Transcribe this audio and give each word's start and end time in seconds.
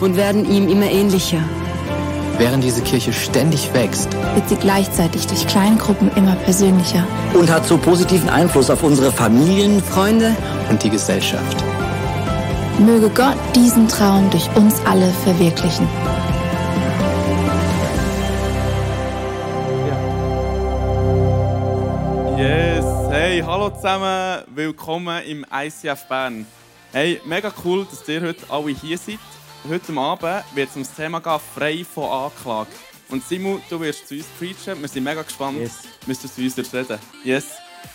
und 0.00 0.16
werden 0.16 0.50
ihm 0.50 0.68
immer 0.68 0.86
ähnlicher. 0.86 1.42
Während 2.38 2.64
diese 2.64 2.80
Kirche 2.80 3.12
ständig 3.12 3.72
wächst, 3.74 4.10
wird 4.34 4.48
sie 4.48 4.56
gleichzeitig 4.56 5.26
durch 5.26 5.46
Kleingruppen 5.46 6.10
immer 6.16 6.36
persönlicher. 6.36 7.06
Und 7.34 7.50
hat 7.50 7.66
so 7.66 7.76
positiven 7.76 8.30
Einfluss 8.30 8.70
auf 8.70 8.82
unsere 8.82 9.12
Familien, 9.12 9.82
Freunde 9.82 10.34
und 10.70 10.82
die 10.82 10.88
Gesellschaft. 10.88 11.62
Möge 12.78 13.10
Gott 13.10 13.36
diesen 13.54 13.88
Traum 13.88 14.30
durch 14.30 14.48
uns 14.56 14.80
alle 14.86 15.10
verwirklichen. 15.22 15.86
Yes, 22.38 22.86
hey, 23.10 23.42
hallo 23.44 23.68
zusammen, 23.68 24.44
willkommen 24.54 25.22
im 25.24 25.44
ICF 25.52 26.06
Bern. 26.08 26.46
Hey, 26.92 27.20
mega 27.26 27.52
cool, 27.64 27.86
dass 27.90 28.08
ihr 28.08 28.22
heute 28.22 28.46
alle 28.48 28.70
hier 28.70 28.96
seid. 28.96 29.18
Heute 29.68 29.92
Abend 29.92 30.44
wird 30.54 30.70
es 30.70 30.76
um 30.76 30.82
das 30.82 30.94
Thema 30.94 31.20
gehen, 31.20 31.38
frei 31.54 31.84
von 31.84 32.10
Anklage. 32.10 32.70
Und 33.10 33.22
Simon, 33.26 33.60
du 33.68 33.78
wirst 33.80 34.08
zu 34.08 34.14
uns 34.14 34.24
preachen, 34.38 34.80
wir 34.80 34.88
sind 34.88 35.04
mega 35.04 35.22
gespannt, 35.22 35.58
yes. 35.58 35.80
müsstest 36.06 36.38
du 36.38 36.48
zu 36.48 36.60
uns 36.60 36.72
reden. 36.72 36.98
Yes. 37.24 37.44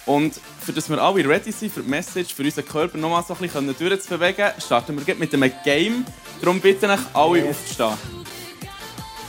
Und 0.06 0.40
für 0.60 0.74
dass 0.74 0.90
wir 0.90 1.02
alle 1.02 1.28
ready 1.28 1.52
sind 1.52 1.74
für 1.74 1.82
die 1.82 1.90
Message, 1.90 2.36
für 2.36 2.44
unseren 2.44 2.68
Körper 2.68 2.98
nochmal 3.00 3.24
so 3.28 3.34
ein 3.34 3.40
bisschen 3.40 3.76
durchzubewegen, 3.78 4.52
starten 4.60 4.96
wir 5.06 5.16
mit 5.16 5.34
einem 5.34 5.52
Game. 5.64 6.06
Darum 6.40 6.60
bitte 6.60 6.86
ich 6.86 7.16
alle 7.16 7.40
yes. 7.40 7.50
aufzustehen. 7.50 8.26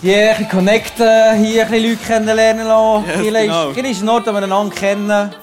Ja, 0.02 0.14
ein 0.14 0.28
bisschen 0.36 0.48
connecten, 0.50 1.38
hier 1.42 1.64
ein 1.64 1.70
bisschen 1.70 1.90
Leute 1.90 2.04
kennenlernen 2.06 2.66
lassen. 2.66 3.06
Yes, 3.06 3.20
hier, 3.20 3.32
genau. 3.32 3.70
ist, 3.70 3.74
hier 3.80 3.90
ist 3.90 4.02
ein 4.02 4.08
Ort, 4.10 4.26
wo 4.26 4.32
wir 4.32 4.42
einander 4.42 4.74
kennen, 4.74 5.34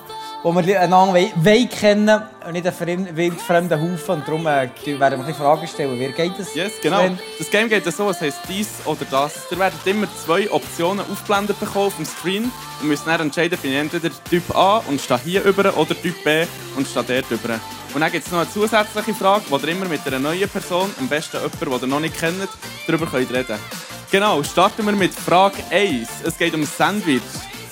wo 0.43 0.53
wir 0.53 0.81
einander 0.81 1.13
wollen 1.13 1.69
kennen 1.69 2.21
und 2.45 2.53
nicht 2.53 2.67
einen 2.67 3.15
wildfremden 3.15 3.81
Haufen. 3.81 4.15
Und 4.15 4.27
darum 4.27 4.45
äh, 4.45 4.69
werden 4.99 5.19
wir 5.19 5.25
ein 5.25 5.33
Fragen 5.33 5.65
stellen. 5.67 5.97
Wie 5.97 6.11
geht 6.11 6.33
das? 6.37 6.53
Yes, 6.53 6.73
genau. 6.81 6.99
Sven? 6.99 7.19
Das 7.39 7.49
Game 7.49 7.69
geht 7.69 7.85
so, 7.85 8.09
es 8.09 8.19
heisst 8.19 8.39
dies 8.49 8.67
oder 8.85 9.05
das. 9.09 9.33
Ihr 9.49 9.57
werdet 9.57 9.79
immer 9.85 10.07
zwei 10.23 10.51
Optionen 10.51 11.05
aufgeblendet 11.09 11.59
bekommen 11.59 11.87
auf 11.87 11.95
dem 11.95 12.05
Screen 12.05 12.51
und 12.81 12.87
müsst 12.87 13.07
dann 13.07 13.21
entscheiden, 13.21 13.57
bin 13.61 13.71
ich 13.71 13.77
entweder 13.77 14.09
Typ 14.29 14.55
A 14.55 14.83
und 14.87 14.99
stehe 14.99 15.19
hier 15.23 15.43
über 15.43 15.75
oder 15.77 15.95
Typ 15.99 16.21
B 16.23 16.45
und 16.75 16.87
stehe 16.87 17.05
dort 17.05 17.31
über. 17.31 17.59
Und 17.93 18.01
dann 18.01 18.11
gibt 18.11 18.25
es 18.25 18.31
noch 18.31 18.39
eine 18.39 18.49
zusätzliche 18.49 19.13
Frage, 19.13 19.45
wo 19.49 19.57
ihr 19.57 19.67
immer 19.69 19.85
mit 19.85 20.05
einer 20.05 20.19
neuen 20.19 20.49
Person, 20.49 20.89
am 20.99 21.07
besten 21.07 21.37
jemanden, 21.37 21.79
den 21.79 21.81
ihr 21.81 21.87
noch 21.87 21.99
nicht 21.99 22.19
kennt, 22.19 22.49
darüber 22.87 23.05
könnt 23.05 23.31
reden 23.31 23.57
Genau, 24.11 24.43
starten 24.43 24.85
wir 24.85 24.93
mit 24.93 25.13
Frage 25.13 25.57
1. 25.71 26.07
Es 26.25 26.37
geht 26.37 26.53
um 26.53 26.65
Sandwich. 26.65 27.21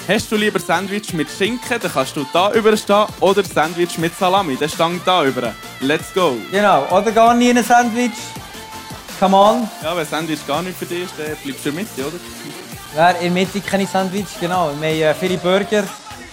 Hast 0.08 0.32
du 0.32 0.36
lieber 0.36 0.60
Sandwich 0.60 1.14
mit 1.14 1.28
Schinken, 1.30 1.80
dann 1.80 1.92
kannst 1.92 2.16
du 2.16 2.26
da 2.34 2.52
überstehen, 2.54 3.06
oder 3.20 3.44
Sandwich 3.44 3.98
mit 4.00 4.18
Salami, 4.18 4.58
dann 4.60 4.70
stand 4.70 5.02
da 5.06 5.24
über. 5.24 5.54
Let's 5.80 6.12
go! 6.14 6.38
Genau, 6.52 6.88
oder 6.90 7.12
gar 7.12 7.34
nie 7.36 7.52
ein 7.52 7.64
Sandwich. 7.64 8.12
Come 9.20 9.38
on. 9.38 9.70
Ja, 9.84 9.96
wenn 9.96 10.06
Sandwich 10.06 10.46
gar 10.48 10.64
nicht 10.64 10.78
für 10.78 10.86
dich 10.86 11.04
ist, 11.04 11.14
dann 11.18 11.38
bleibst 11.44 11.64
du 11.66 11.70
in 11.70 11.76
der 11.76 11.84
Mitte, 11.84 12.02
oder? 12.02 12.18
Wer 12.96 13.16
in 13.22 13.34
der 13.36 13.46
Mitte 13.46 13.62
keine 13.62 13.86
Sandwich, 13.86 14.26
genau. 14.40 14.72
Wir 14.80 15.10
haben 15.10 15.16
viele 15.20 15.38
Burger. 15.38 15.84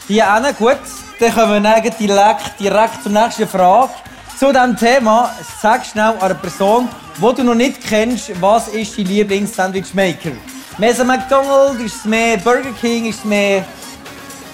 Die 0.08 0.22
auch 0.22 0.56
gut. 0.56 0.78
Dann 1.20 1.34
kommen 1.34 1.62
wir 1.62 1.90
direkt, 2.00 2.58
direkt 2.58 3.02
zur 3.02 3.12
nächsten 3.12 3.46
Frage. 3.46 3.90
Zu 4.38 4.50
diesem 4.50 4.76
Thema, 4.76 5.34
sag 5.60 5.84
schnell 5.84 6.14
einer 6.18 6.34
Person, 6.34 6.88
die 7.18 7.34
du 7.34 7.44
noch 7.44 7.54
nicht 7.54 7.82
kennst, 7.86 8.40
was 8.40 8.68
ist 8.68 8.96
dein 8.96 9.04
Lieblings-Sandwich-Maker? 9.04 10.32
Mehr 10.78 10.94
so 10.94 11.04
McDonald's, 11.04 11.80
ist 11.80 11.96
es 11.96 12.04
mehr 12.04 12.36
Burger 12.36 12.72
King, 12.80 13.06
ist 13.06 13.18
es 13.18 13.24
mehr... 13.24 13.64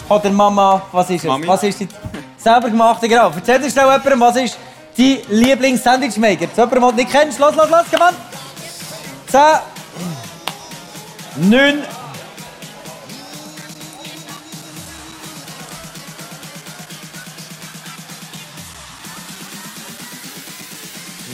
Oder 0.09 0.31
Mama, 0.31 0.83
was 0.91 1.11
ist 1.11 1.23
es? 1.23 1.29
Mami. 1.29 1.47
Was 1.47 1.63
ist 1.63 1.81
die 1.81 1.89
selber 2.39 2.71
gemachte, 2.71 3.07
genau. 3.07 3.31
Erzähl 3.31 3.59
dir 3.59 3.71
schnell 3.71 3.85
jemandem, 3.85 4.21
was 4.21 4.37
ist 4.37 4.59
dein 4.97 5.19
Lieblings-Sandwich-Maker? 5.29 6.53
Zu 6.55 6.63
jemandem, 6.63 6.81
den 6.81 6.91
du 6.91 6.97
nicht 6.97 7.11
kennst, 7.11 7.39
los, 7.39 7.55
los, 7.55 7.69
los, 7.69 7.85
komm 7.91 8.03
an! 8.03 8.15
10, 9.27 9.41
9, 11.51 11.83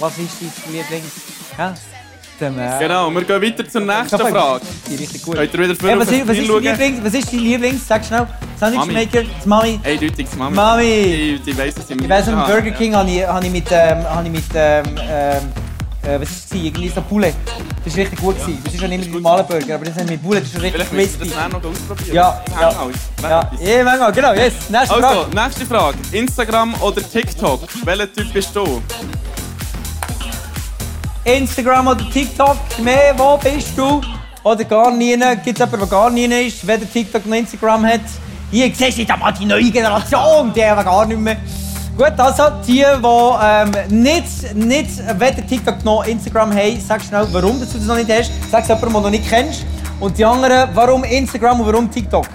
Was 0.01 0.17
ist 0.17 0.33
dein 1.59 1.90
Lieblings... 2.41 2.71
Ja? 2.73 2.79
Genau, 2.79 3.11
wir 3.11 3.25
gehen 3.25 3.43
weiter 3.43 3.69
zur 3.69 3.81
nächsten 3.83 4.19
Frage. 4.19 4.61
Die 4.89 4.95
richtig 4.97 5.23
gut. 5.23 5.37
Könnt 5.37 5.55
ihr 5.55 5.61
wieder 5.61 5.77
für 5.77 5.89
hey, 5.89 5.99
was, 5.99 6.11
ist, 6.11 6.29
was, 6.29 6.37
ist 6.37 6.49
Lieblings, 6.49 7.05
was 7.05 7.15
ist 7.15 7.33
dein 7.33 7.41
Lieblings? 7.41 7.87
Sag 7.87 8.05
schnell. 8.05 8.27
Sandwichmaker, 8.59 9.23
das 9.37 9.47
Mami. 9.47 9.81
Eindeutig 9.83 10.27
das 10.27 10.37
Mami. 10.37 10.57
Mami. 10.57 10.85
Ich, 10.85 11.47
ich 11.47 11.59
weiss 11.59 11.75
es 11.77 11.91
Ich 11.91 12.09
weiss, 12.09 12.29
im 12.29 12.35
Burger 12.35 12.71
King 12.71 12.95
habe 12.95 13.11
ich, 13.11 13.27
hab 13.27 13.45
ich 13.45 13.51
mit... 13.51 13.67
Ähm, 13.71 14.05
hab 14.05 14.25
ich 14.25 14.31
mit 14.31 14.45
ähm, 14.55 14.85
ähm, 15.09 15.53
äh, 16.03 16.21
was 16.21 16.31
ist 16.31 16.47
es? 16.47 16.53
Irgendwie 16.53 16.89
so 16.89 17.03
Poulet. 17.03 17.35
Das 17.85 17.95
war 17.95 18.03
richtig 18.03 18.21
gut. 18.21 18.37
Ja. 18.39 18.47
Das 18.65 18.75
ist 18.75 18.81
ja 18.81 18.89
nicht 18.89 19.05
mit 19.05 19.13
normalen 19.13 19.47
Burger, 19.47 19.75
aber 19.75 19.85
das 19.85 19.97
haben 19.97 20.07
mit 20.07 20.23
Poulet, 20.23 20.43
das 20.45 20.53
ist 20.53 20.63
richtig 20.63 20.89
crispy. 20.89 21.29
Vielleicht 21.29 21.53
noch 21.53 21.65
ausprobieren. 21.65 22.15
Ja, 22.15 22.43
ja. 22.59 22.91
Ja, 23.23 23.51
ja 23.61 23.85
manchmal, 23.85 24.13
genau, 24.13 24.33
yes. 24.33 24.55
Nächste 24.71 24.95
also, 24.95 25.01
Frage. 25.01 25.35
nächste 25.35 25.67
Frage. 25.67 25.99
Instagram 26.13 26.75
oder 26.81 27.03
TikTok? 27.03 27.61
Welcher 27.85 28.13
Typ 28.13 28.33
bist 28.33 28.57
du? 28.57 28.83
Instagram 31.25 31.89
oder 31.89 32.11
TikTok, 32.11 32.57
mehr, 32.83 33.15
wo 33.17 33.37
bist 33.37 33.77
du? 33.77 34.01
Oder 34.43 34.65
gar 34.65 34.91
nie. 34.91 35.17
Gibt 35.45 35.47
es 35.47 35.59
jemanden, 35.59 35.79
der 35.81 35.87
gar 35.89 36.11
nie 36.11 36.25
ist, 36.47 36.67
weder 36.67 36.91
TikTok 36.91 37.27
noch 37.27 37.37
Instagram 37.37 37.87
hat? 37.87 38.01
Hier 38.51 38.75
siehst 38.75 38.99
du 38.99 39.17
mal 39.17 39.33
die 39.33 39.45
neue 39.45 39.71
Generation, 39.71 40.53
die 40.53 40.65
haben 40.65 40.85
gar 40.85 41.07
nicht 41.07 41.21
mehr. 41.21 41.37
Gut, 41.97 42.19
also 42.19 42.45
die, 42.67 42.83
die 42.83 42.83
ähm, 42.83 43.71
nicht, 43.91 44.55
nicht 44.55 45.21
weder 45.21 45.47
TikTok 45.47 45.85
noch 45.85 46.07
Instagram 46.07 46.53
haben, 46.53 46.81
sag 46.81 47.03
schnell, 47.03 47.27
warum 47.33 47.61
du 47.61 47.67
das 47.67 47.75
noch 47.85 47.97
nicht 47.97 48.11
hast. 48.11 48.31
Sag 48.51 48.63
es 48.63 48.69
jemandem, 48.69 48.93
den 48.93 48.93
du 48.95 49.01
noch 49.01 49.11
nicht 49.11 49.29
kennst. 49.29 49.67
Und 50.01 50.17
die 50.17 50.25
anderen, 50.25 50.71
warum 50.73 51.05
Instagram 51.05 51.61
und 51.61 51.67
warum 51.67 51.91
TikTok. 51.91 52.27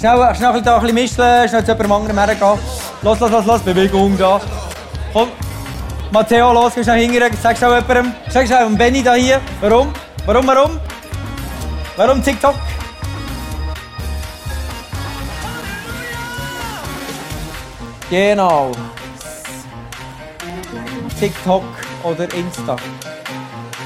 Schnell, 0.00 0.34
schnell 0.34 0.50
ein 0.50 0.62
bisschen 0.62 0.94
mischen, 0.94 1.48
schnell 1.48 1.64
zu 1.64 1.72
jemandem 1.72 1.92
anderen 1.92 2.18
hergehen. 2.18 2.58
Los, 3.02 3.20
los, 3.20 3.30
los, 3.30 3.46
los, 3.46 3.60
Bewegung 3.60 4.18
da. 4.18 4.40
Komm. 5.12 5.28
Matteo, 6.12 6.52
los, 6.52 6.74
schnell 6.74 7.00
hingehen, 7.00 7.32
sag 7.42 7.56
schnell 7.56 7.72
jemandem. 7.72 8.12
Sag 8.28 8.46
schnell 8.46 8.68
Benny 8.76 9.02
da 9.02 9.14
hier. 9.14 9.40
Warum? 9.62 9.90
Warum, 10.26 10.46
warum? 10.46 10.80
Warum 11.96 12.22
TikTok? 12.22 12.54
Genau. 18.10 18.72
TikTok 21.18 21.64
oder 22.02 22.34
Insta? 22.34 22.76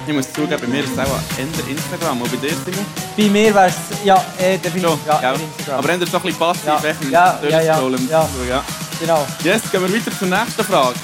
Ich 0.05 0.13
muss 0.13 0.33
zugeben, 0.33 0.61
bei 0.63 0.67
mir 0.67 0.83
ist 0.83 0.93
es 0.95 0.99
auch 0.99 1.39
eher 1.39 1.69
Instagram. 1.71 2.23
Und 2.23 2.31
bei 2.33 2.37
dir, 2.39 2.57
Simon? 2.65 2.87
Bei 3.17 3.23
mir 3.29 3.55
wäre 3.55 3.67
es, 3.67 3.77
ja, 4.05 4.17
äh, 4.39 4.59
definitiv, 4.59 4.99
ja, 5.07 5.23
ja, 5.23 5.33
Instagram. 5.33 5.79
Aber 5.79 5.89
eher 5.91 6.07
so 6.07 6.17
ein 6.17 6.23
bisschen 6.25 6.39
passiv, 6.41 6.67
ja. 6.67 6.81
ja, 7.09 7.41
ja, 7.49 7.61
ja, 7.61 7.81
ja. 8.11 8.29
ja. 8.49 8.65
Genau. 8.99 9.27
Yes, 9.45 9.71
gehen 9.71 9.83
wir 9.83 9.95
weiter 9.95 10.19
zur 10.19 10.27
nächsten 10.27 10.65
Frage. 10.65 10.95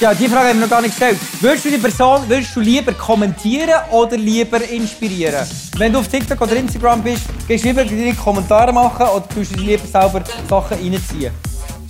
Ja, 0.00 0.14
die 0.14 0.28
Frage 0.28 0.50
haben 0.50 0.60
wir 0.60 0.66
noch 0.66 0.70
gar 0.70 0.80
nicht 0.80 0.92
gestellt. 0.92 1.18
Würdest 1.40 1.64
du 1.64 1.70
die 1.70 1.78
Person 1.78 2.28
würdest 2.28 2.54
du 2.54 2.60
lieber 2.60 2.92
kommentieren 2.92 3.80
oder 3.90 4.16
lieber 4.16 4.62
inspirieren? 4.62 5.44
Wenn 5.76 5.92
du 5.92 5.98
auf 5.98 6.06
TikTok 6.06 6.40
oder 6.40 6.54
Instagram 6.54 7.02
bist, 7.02 7.24
gehst 7.48 7.64
du 7.64 7.68
lieber 7.68 7.84
deine 7.84 8.14
Kommentare 8.14 8.72
machen 8.72 9.06
oder 9.08 9.28
tust 9.28 9.56
du 9.56 9.60
lieber 9.60 9.84
selber 9.84 10.22
Sachen 10.48 10.78
reinziehen? 10.78 11.32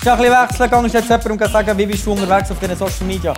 Schnell 0.01 0.15
ein 0.15 0.21
bisschen 0.21 0.33
wechseln, 0.33 0.71
gehst 0.71 0.95
du 0.95 0.99
jetzt 0.99 1.11
jemandem 1.11 1.47
und 1.47 1.53
sagen, 1.53 1.79
wie 1.79 1.87
bist 1.87 2.07
du 2.07 2.13
unterwegs 2.13 2.51
auf 2.51 2.59
diesen 2.59 2.77
Social 2.77 3.07
Media? 3.07 3.33
Ein 3.33 3.37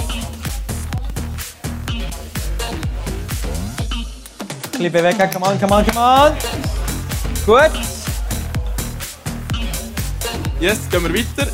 bisschen 4.70 4.92
bewegen, 4.92 5.30
come 5.32 5.46
on, 5.46 5.60
come 5.60 5.74
on, 5.74 5.84
come 5.84 5.98
on. 5.98 6.32
Gut. 7.44 7.72
Yes, 10.60 10.78
gehen 10.88 11.02
wir 11.02 11.12
weiter. 11.12 11.50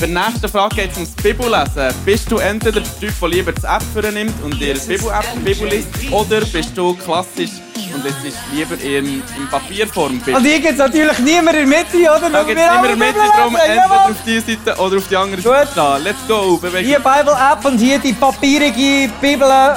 Bei 0.00 0.06
der 0.06 0.18
nächsten 0.18 0.48
Frage 0.48 0.76
geht 0.76 0.92
es 0.92 0.96
ums 0.96 1.10
Bibellesen. 1.10 1.94
Bist 2.06 2.32
du 2.32 2.38
entweder 2.38 2.80
der 2.80 3.00
Typ, 3.00 3.12
der 3.20 3.28
lieber 3.28 3.52
das 3.52 3.64
App 3.64 4.12
nimmt 4.14 4.32
und 4.42 4.58
dir 4.58 4.72
Bibel-App 4.72 5.44
Bibel 5.44 5.68
liest, 5.68 5.88
oder 6.10 6.40
bist 6.40 6.74
du 6.74 6.94
klassisch 6.94 7.50
und 7.94 8.02
liest 8.24 8.38
lieber 8.50 8.80
in, 8.80 9.16
in 9.16 9.48
Papierform 9.50 10.18
Bibel? 10.20 10.36
Und 10.36 10.44
hier 10.46 10.58
gibt 10.58 10.72
es 10.72 10.78
natürlich 10.78 11.18
niemand 11.18 11.54
in 11.58 11.68
der 11.68 11.78
Mitte, 11.78 11.98
oder? 11.98 12.30
Da 12.30 12.42
gibt 12.44 12.58
es 12.58 12.66
niemand 12.66 12.92
in 12.92 12.98
der 12.98 13.08
Mitte, 13.08 13.20
darum 13.36 13.56
entweder 13.56 14.04
auf 14.06 14.16
diese 14.24 14.46
Seite 14.46 14.80
oder 14.80 14.96
auf 14.96 15.08
die 15.08 15.16
andere 15.18 15.42
Seite 15.42 15.70
stehen. 15.70 16.04
Let's 16.04 16.26
go, 16.26 16.56
bewegen. 16.56 16.88
Hier 16.88 16.98
Bible-App 16.98 17.64
und 17.66 17.76
hier 17.76 17.98
die 17.98 18.14
papierige 18.14 19.12
Bibel. 19.20 19.76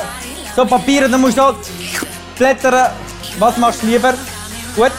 So 0.56 0.66
Papiere, 0.66 1.10
dann 1.10 1.20
musst 1.20 1.38
du 1.38 1.54
blättern. 2.38 2.92
Was 3.40 3.58
machst 3.58 3.84
du 3.84 3.88
lieber? 3.88 4.14
Gut. 4.74 4.92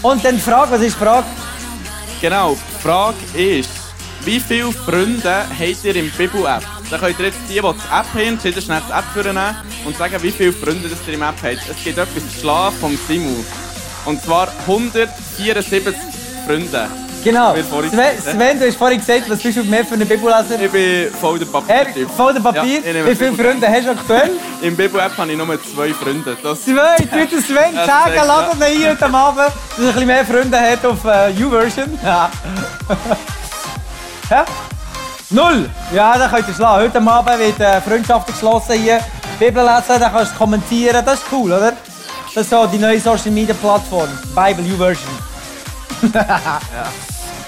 Und 0.00 0.24
dann 0.24 0.36
die 0.36 0.40
Frage, 0.40 0.70
was 0.70 0.80
ist 0.80 0.96
die 0.96 1.04
Frage? 1.04 1.26
Genau, 2.22 2.54
die 2.54 2.82
Frage 2.82 3.16
ist, 3.34 3.79
wie 4.24 4.40
viele 4.40 4.72
Freunde 4.72 5.44
habt 5.48 5.84
ihr 5.84 5.96
im 5.96 6.10
Bibel-App? 6.10 6.62
Da 6.90 6.98
könnt 6.98 7.18
ihr 7.18 7.26
jetzt 7.26 7.38
die, 7.48 7.54
die 7.54 7.60
die 7.60 7.64
App 7.66 7.74
haben, 8.14 8.40
schnell 8.40 8.82
die 8.88 8.92
App 8.92 9.04
vornehmen 9.14 9.56
und 9.84 9.96
sagen, 9.96 10.16
wie 10.22 10.30
viele 10.30 10.52
Freunde 10.52 10.88
das 10.88 10.98
ihr 11.06 11.14
im 11.14 11.22
App 11.22 11.34
habt. 11.42 11.58
Es 11.70 11.84
gibt 11.84 11.98
etwas 11.98 12.32
zu 12.32 12.40
schlagen 12.40 12.76
vom 12.80 12.98
Simu. 13.08 13.36
Und 14.04 14.22
zwar 14.22 14.48
174 14.66 15.94
Freunde. 16.46 16.88
Genau. 17.22 17.54
Sven, 17.54 18.18
Sven, 18.18 18.58
du 18.58 18.66
hast 18.66 18.76
vorhin 18.76 18.98
gesagt, 18.98 19.28
was 19.28 19.40
bist 19.40 19.58
du 19.58 19.64
mehr 19.64 19.84
für 19.84 19.92
einen 19.94 20.08
Bibelleser? 20.08 20.58
Ich 20.58 20.70
bin 20.70 21.10
voll 21.20 21.38
der 21.38 21.48
Er, 21.48 21.52
Papiertyp. 21.52 22.10
voll 22.16 22.32
der 22.32 22.40
Papier. 22.40 22.80
Ja, 22.80 23.06
Wie 23.06 23.14
viele 23.14 23.34
Freunde 23.34 23.68
hast 23.68 23.86
du 23.86 23.90
aktuell? 23.90 24.30
Im 24.62 24.74
Bibel-App 24.74 25.16
habe 25.18 25.30
ich 25.30 25.36
nur 25.36 25.46
zwei 25.62 25.92
Freunde. 25.92 26.36
Das 26.42 26.64
Zwei, 26.64 26.96
tu 26.96 27.26
den 27.26 27.42
Sven 27.42 27.74
sagen, 27.74 28.12
lass 28.26 28.54
ihn 28.70 28.76
hier 28.78 28.90
heute 28.90 29.04
Abend, 29.14 29.38
dass 29.38 29.78
er 29.78 29.84
ein 29.84 29.92
bisschen 29.92 30.06
mehr 30.06 30.24
Freunde 30.24 30.58
hat 30.60 30.84
auf 30.86 31.04
äh, 31.04 31.44
U-Version. 31.44 31.98
Ja. 32.02 32.30
Ja? 34.30 34.44
Null! 35.30 35.68
Ja, 35.92 36.18
dann 36.18 36.30
könnt 36.30 36.48
ihr 36.48 36.54
schlagen. 36.54 36.84
Heute 36.84 37.10
Abend 37.10 37.38
wird 37.38 37.60
äh, 37.60 37.80
Freundschaften 37.80 38.34
geschlossen 38.34 38.80
hier. 38.80 39.00
Bibel 39.38 39.64
lesen, 39.64 40.00
dann 40.00 40.12
kannst 40.12 40.32
du 40.32 40.38
kommentieren. 40.38 41.04
Das 41.04 41.20
ist 41.20 41.26
cool, 41.32 41.52
oder? 41.52 41.72
Das 42.34 42.44
ist 42.44 42.50
so 42.50 42.66
die 42.66 42.78
neue 42.78 43.00
Social 43.00 43.30
Media 43.30 43.54
Plattform. 43.54 44.08
Bible 44.34 44.64
U-Version. 44.74 45.18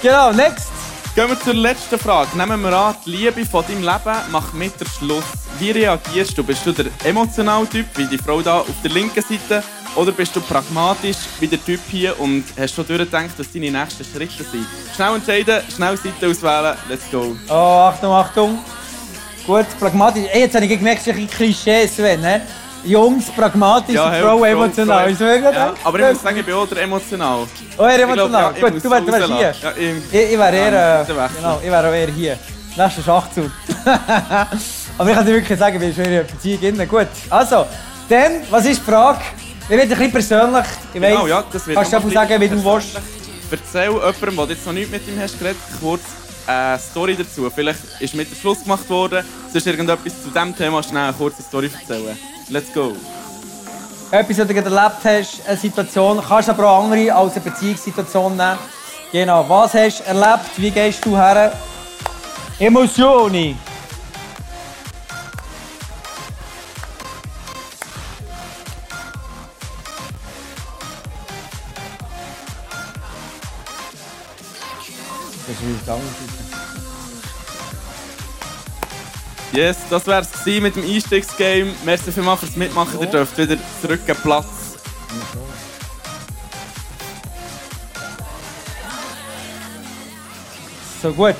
Genau, 0.01 0.33
next. 0.33 0.67
Gehen 1.15 1.29
wir 1.29 1.39
zur 1.39 1.53
letzten 1.53 1.97
Frage. 1.97 2.37
Nehmen 2.37 2.61
wir 2.61 2.73
an, 2.73 2.95
die 3.05 3.11
Liebe 3.11 3.45
von 3.45 3.63
deinem 3.65 3.83
Leben 3.83 4.31
macht 4.31 4.53
mit 4.53 4.77
der 4.81 4.85
Schluss. 4.85 5.23
Wie 5.57 5.71
reagierst 5.71 6.37
du? 6.37 6.43
Bist 6.43 6.65
du 6.65 6.73
der 6.73 6.87
emotionale 7.05 7.69
Typ, 7.69 7.85
wie 7.95 8.05
die 8.07 8.17
Frau 8.17 8.41
da 8.41 8.59
auf 8.59 8.67
der 8.83 8.91
linken 8.91 9.23
Seite? 9.23 9.63
Oder 9.95 10.11
bist 10.11 10.35
du 10.35 10.41
pragmatisch, 10.41 11.17
wie 11.39 11.47
der 11.47 11.63
Typ 11.63 11.79
hier 11.89 12.19
und 12.19 12.43
hast 12.59 12.73
schon 12.73 12.85
durchgedacht, 12.87 13.29
was 13.37 13.51
deine 13.51 13.69
nächsten 13.71 14.03
Schritte 14.03 14.43
sind? 14.43 14.65
Schnell 14.95 15.15
entscheiden, 15.15 15.61
schnell 15.75 15.95
Seite 15.97 16.27
auswählen, 16.27 16.75
let's 16.89 17.03
go. 17.11 17.35
Oh, 17.47 17.53
Achtung, 17.53 18.11
Achtung. 18.11 18.59
Gut, 19.45 19.65
pragmatisch. 19.79 20.23
Ey, 20.31 20.41
jetzt 20.41 20.55
habe 20.55 20.65
ich 20.65 20.77
gemerkt, 20.77 21.01
es 21.01 21.07
ist 21.07 21.15
ein 21.15 21.29
Klischee, 21.29 21.85
Sven. 21.87 22.21
Ne? 22.21 22.41
Jungs, 22.85 23.29
pragmatisch, 23.29 23.95
hey, 23.95 24.21
Frau, 24.21 24.37
Frau, 24.39 24.43
emotional. 24.45 25.11
Ist 25.11 25.19
wirklich 25.19 25.53
Ja, 25.53 25.73
aber 25.83 25.99
ich 25.99 26.13
muss 26.13 26.21
sagen, 26.23 26.37
ich 26.39 26.45
bin 26.45 26.55
auch 26.55 26.71
emotional. 26.71 27.39
Oh, 27.77 27.83
er 27.83 27.89
Ich 27.91 27.95
glaub, 27.97 28.09
emotional. 28.09 28.53
ja, 28.59 28.69
Gut, 28.69 28.83
du 28.83 28.89
wärst, 28.89 29.27
hier. 29.27 29.53
Ja, 29.61 29.71
ich- 29.77 30.13
Ich, 30.13 30.31
ich 30.33 30.39
wäre 30.39 30.55
eher, 30.55 30.71
Ja, 30.73 31.01
äh, 31.03 31.05
genau, 31.37 31.61
ich 31.63 31.69
auch 31.71 31.83
eher 31.93 32.07
hier. 32.07 32.39
Nächster 32.75 33.03
Schachzug. 33.03 33.51
Aber 34.97 35.09
ich 35.09 35.15
kann 35.15 35.25
dir 35.25 35.33
wirklich 35.33 35.59
sagen, 35.59 35.79
wir 35.79 35.93
sind 35.93 36.07
in 36.07 36.13
einer 36.13 36.23
Beziehung. 36.23 36.87
Gut, 36.87 37.07
also, 37.29 37.67
dann, 38.09 38.31
was 38.49 38.65
ist 38.65 38.79
die 38.81 38.91
Frage? 38.91 39.19
Wir 39.69 39.77
werden 39.77 39.91
ein 39.91 39.97
bisschen 39.97 40.11
persönlich. 40.11 40.65
Ich 40.93 41.01
weiss, 41.01 41.09
Genau, 41.11 41.27
ja, 41.27 41.43
das 41.51 41.67
wird 41.67 41.77
kannst 41.77 41.93
du 41.93 41.97
einfach 41.97 42.09
ein 42.09 42.13
sagen, 42.13 42.41
wie 42.41 42.47
du 42.49 42.63
willst. 42.63 42.99
Erzähl 43.49 43.91
jemandem, 43.91 44.35
der 44.35 44.45
jetzt 44.47 44.65
noch 44.65 44.73
nicht 44.73 44.91
mit 44.91 45.07
ihm 45.07 45.19
hast 45.19 45.39
geredet, 45.39 45.61
kurz 45.79 46.01
eine 46.47 46.79
Story 46.79 47.15
dazu. 47.15 47.49
Vielleicht 47.53 47.79
ist 47.99 48.13
mit 48.15 48.29
dem 48.29 48.37
Schluss 48.37 48.63
gemacht 48.63 48.89
worden, 48.89 49.25
sonst 49.51 49.67
irgendetwas 49.67 50.23
zu 50.23 50.29
diesem 50.29 50.55
Thema 50.55 50.83
schnell 50.83 51.03
eine 51.03 51.13
kurze 51.13 51.43
Story 51.43 51.69
erzählen. 51.73 52.17
Let's 52.49 52.73
go. 52.73 52.93
Etwas, 54.11 54.37
was 54.37 54.47
du 54.47 54.53
gerade 54.53 54.75
erlebt 54.75 54.97
hast, 55.03 55.47
eine 55.47 55.57
Situation, 55.57 56.21
kannst 56.27 56.47
du 56.47 56.51
aber 56.51 56.69
auch 56.69 56.83
andere 56.83 57.13
als 57.13 57.33
eine 57.33 57.41
Beziehungssituation 57.41 58.35
nehmen. 58.35 58.59
Genau, 59.11 59.47
was 59.47 59.73
hast 59.75 59.99
du 60.01 60.03
erlebt, 60.05 60.49
wie 60.57 60.71
gehst 60.71 61.05
du 61.05 61.15
her? 61.15 61.53
Emotionen. 62.59 63.57
Yes, 79.53 79.77
das 79.87 80.07
wär's 80.07 80.31
gewesen 80.31 80.63
mit 80.63 80.75
dem 80.75 80.83
Einstiegsgame. 80.83 81.67
Merci 81.85 82.11
vielmals 82.11 82.39
fürs 82.39 82.55
Mitmachen. 82.55 82.99
Ihr 82.99 83.05
dürft 83.05 83.37
wieder 83.37 83.55
zurück 83.79 84.01
an 84.07 84.15
Platz. 84.23 84.47
So 91.03 91.11
gut. 91.11 91.35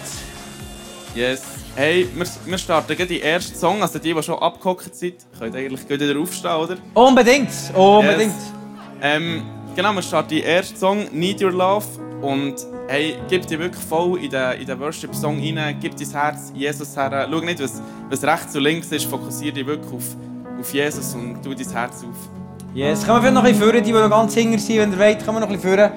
Yes. 1.16 1.42
Hey, 1.76 2.08
wir, 2.14 2.28
wir 2.46 2.58
starten 2.60 2.96
gleich 2.96 3.08
den 3.08 3.22
ersten 3.24 3.58
Song. 3.58 3.82
Also 3.82 3.98
die, 3.98 4.14
die 4.14 4.22
schon 4.22 4.38
abgehockt 4.38 4.94
sind, 4.94 5.16
können 5.40 5.56
eigentlich 5.56 5.88
gleich 5.88 6.00
wieder 6.00 6.20
aufstehen, 6.20 6.52
oder? 6.52 6.78
Unbedingt, 6.94 7.50
unbedingt. 7.74 8.36
Yes. 8.36 8.54
Ähm, 9.02 9.44
genau, 9.76 9.94
wir 9.94 10.02
starten 10.02 10.30
den 10.30 10.44
ersten 10.44 10.78
Song, 10.78 11.06
Need 11.12 11.42
Your 11.42 11.52
Love. 11.52 11.86
Und 12.22 12.56
hey, 12.88 13.16
gib 13.28 13.46
dich 13.48 13.60
wirklich 13.60 13.84
voll 13.84 14.18
in 14.24 14.30
den, 14.30 14.62
in 14.62 14.66
den 14.66 14.80
Worship-Song 14.80 15.40
rein, 15.40 15.76
gib 15.82 15.96
dein 15.98 16.10
Herz 16.10 16.52
Jesus 16.56 16.96
her. 16.96 17.28
Schau 17.30 17.40
nicht, 17.42 17.62
was, 17.62 17.82
was 18.10 18.24
rechts 18.24 18.56
und 18.56 18.64
links 18.64 18.92
ist, 18.92 19.06
fokussiere 19.06 19.54
dich 19.54 19.66
wirklich 19.68 19.94
auf, 19.94 20.16
auf 20.60 20.74
Jesus 20.74 21.14
und 21.16 21.42
tu 21.44 21.54
dein 21.54 21.70
Herz 21.70 21.98
auf. 21.98 22.30
Yes, 22.74 23.06
können 23.06 23.18
wir 23.18 23.22
vielleicht 23.22 23.34
noch 23.36 23.44
ein 23.44 23.52
bisschen 23.52 23.64
führen, 23.70 23.84
die, 23.84 23.92
die 23.92 24.10
ganz 24.10 24.34
hinger 24.34 24.58
sind, 24.58 24.78
wenn 24.80 24.92
ihr 24.94 25.00
wollt, 25.00 25.20
können 25.20 25.36
wir 25.38 25.42
noch 25.42 25.48
ein 25.50 25.56
bisschen 25.56 25.70
führen. 25.78 25.92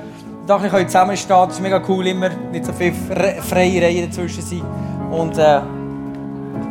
Da 0.46 0.58
können 0.58 0.72
wir 0.72 0.86
zusammenstehen, 0.86 1.38
das 1.46 1.54
ist 1.54 1.60
mega 1.62 1.82
cool 1.88 2.06
immer, 2.06 2.28
nicht 2.28 2.64
so 2.64 2.72
viele 2.72 2.92
fre- 3.08 3.40
freie 3.40 3.82
Reihen 3.82 4.08
dazwischen 4.10 4.42
sind. 4.42 4.62
Und 5.10 5.38
äh, 5.38 5.60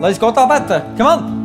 lass 0.01 0.09
uns 0.11 0.19
Gott 0.19 0.37
anbeten, 0.37 0.81
come 0.97 1.09
on! 1.09 1.44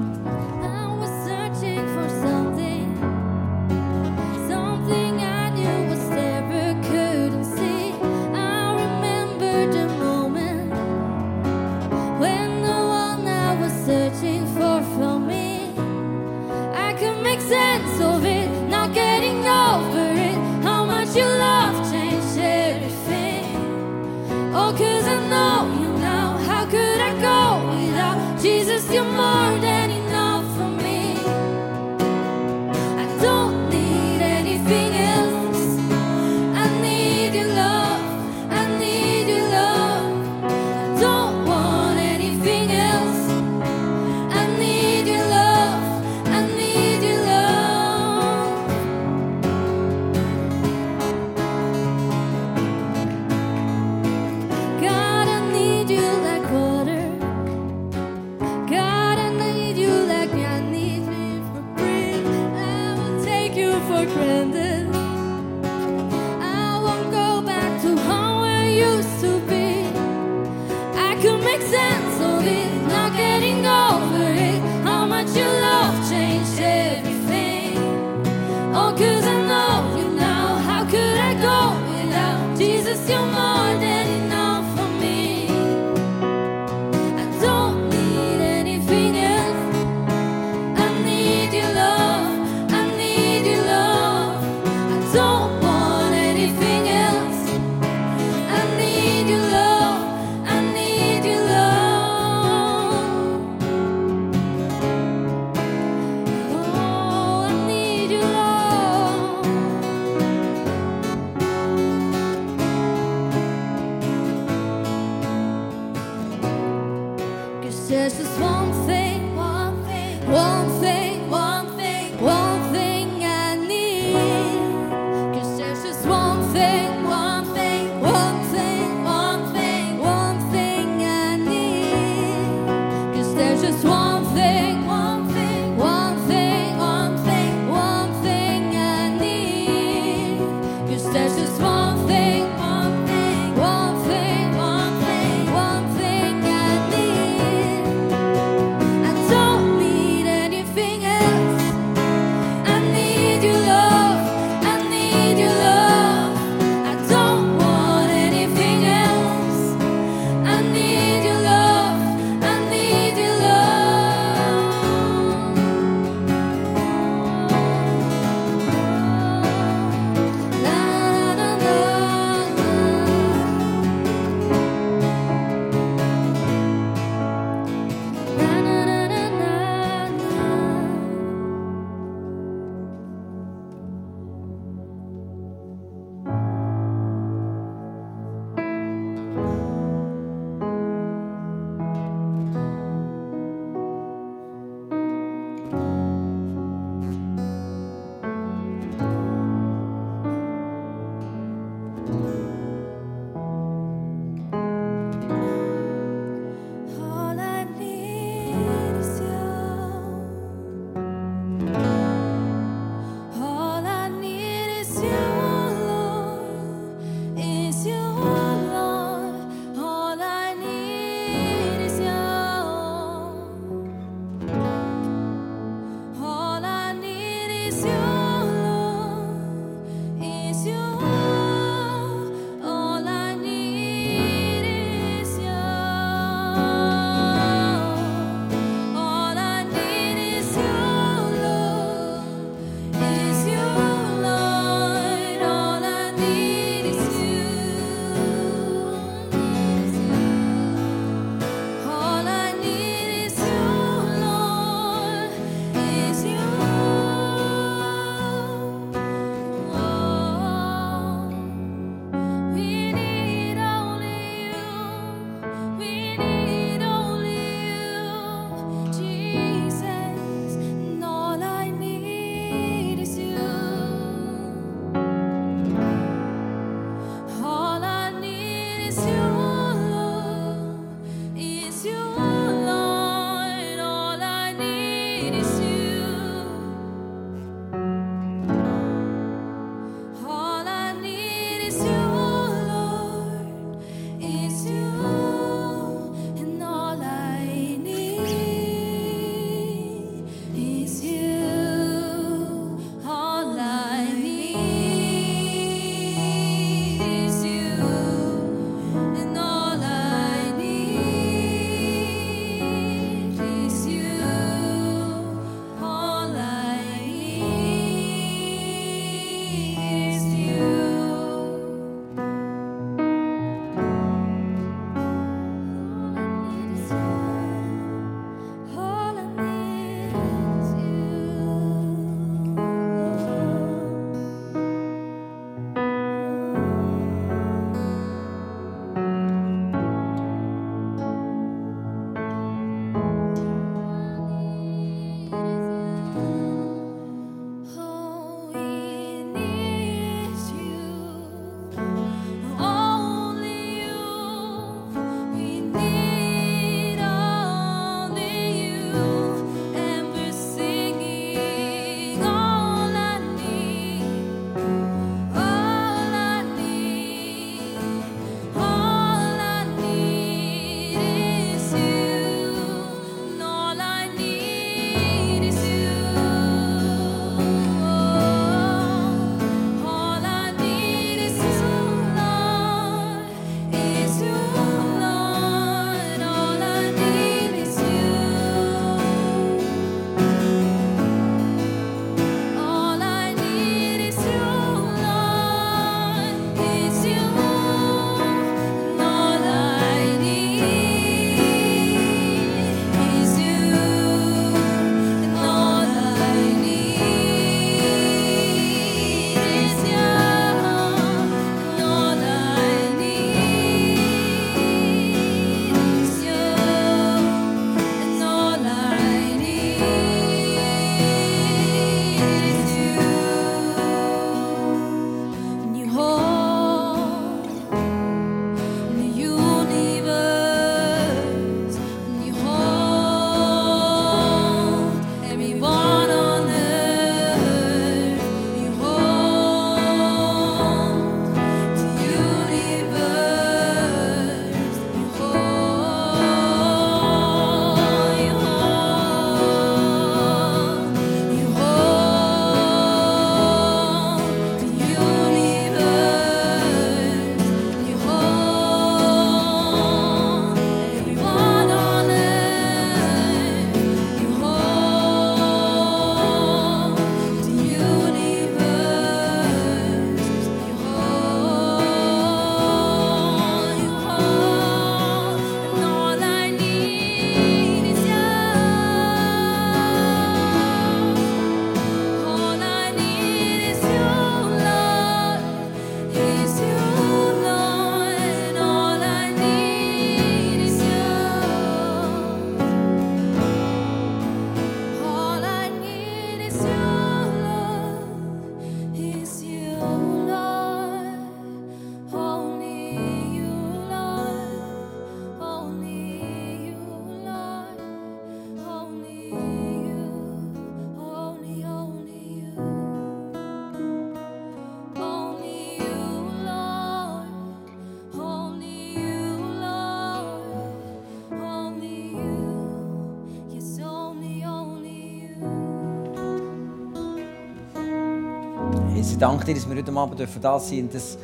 Jesus, 529.01 529.13
ich 529.15 529.19
danke 529.19 529.47
dir, 529.47 529.55
dass 529.55 529.67
wir 529.67 529.75
heute 529.75 529.93
Abend 529.93 530.19
dürfen 530.19 530.43
da 530.43 530.59
sein 530.59 530.81
und 530.81 530.95
dass, 530.95 531.17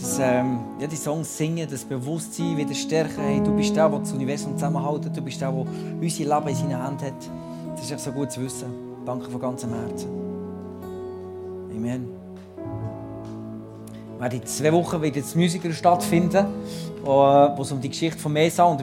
dass 0.00 0.18
ähm, 0.18 0.60
ja, 0.80 0.86
die 0.86 0.96
Songs 0.96 1.36
singen, 1.36 1.68
das 1.70 1.84
Bewusstsein 1.84 2.56
wieder 2.56 2.72
stärken. 2.72 3.20
Hey, 3.20 3.42
du 3.44 3.54
bist 3.54 3.76
der, 3.76 3.86
der 3.86 3.98
das 3.98 4.12
Universum 4.12 4.54
zusammenhält. 4.54 5.14
Du 5.14 5.20
bist 5.20 5.38
der, 5.38 5.52
der 5.52 5.66
unser 6.00 6.24
Leben 6.24 6.48
in 6.48 6.54
seinen 6.54 6.82
Händen 6.82 7.04
hat. 7.04 7.30
Das 7.76 7.84
ist 7.84 7.90
echt 7.90 8.00
so 8.00 8.12
gut 8.12 8.32
zu 8.32 8.40
wissen. 8.40 8.72
Danke 9.04 9.28
von 9.28 9.38
ganzem 9.42 9.74
Herzen. 9.74 10.08
Amen. 11.76 12.08
Während 14.18 14.34
in 14.34 14.46
zwei 14.46 14.72
Wochen 14.72 15.02
wird 15.02 15.16
jetzt 15.16 15.36
Musical 15.36 15.72
stattfinden, 15.74 16.46
wo 17.04 17.10
wo 17.10 17.60
es 17.60 17.70
um 17.70 17.78
die 17.78 17.90
Geschichte 17.90 18.18
von 18.18 18.32
Mesa 18.32 18.64
und 18.64 18.82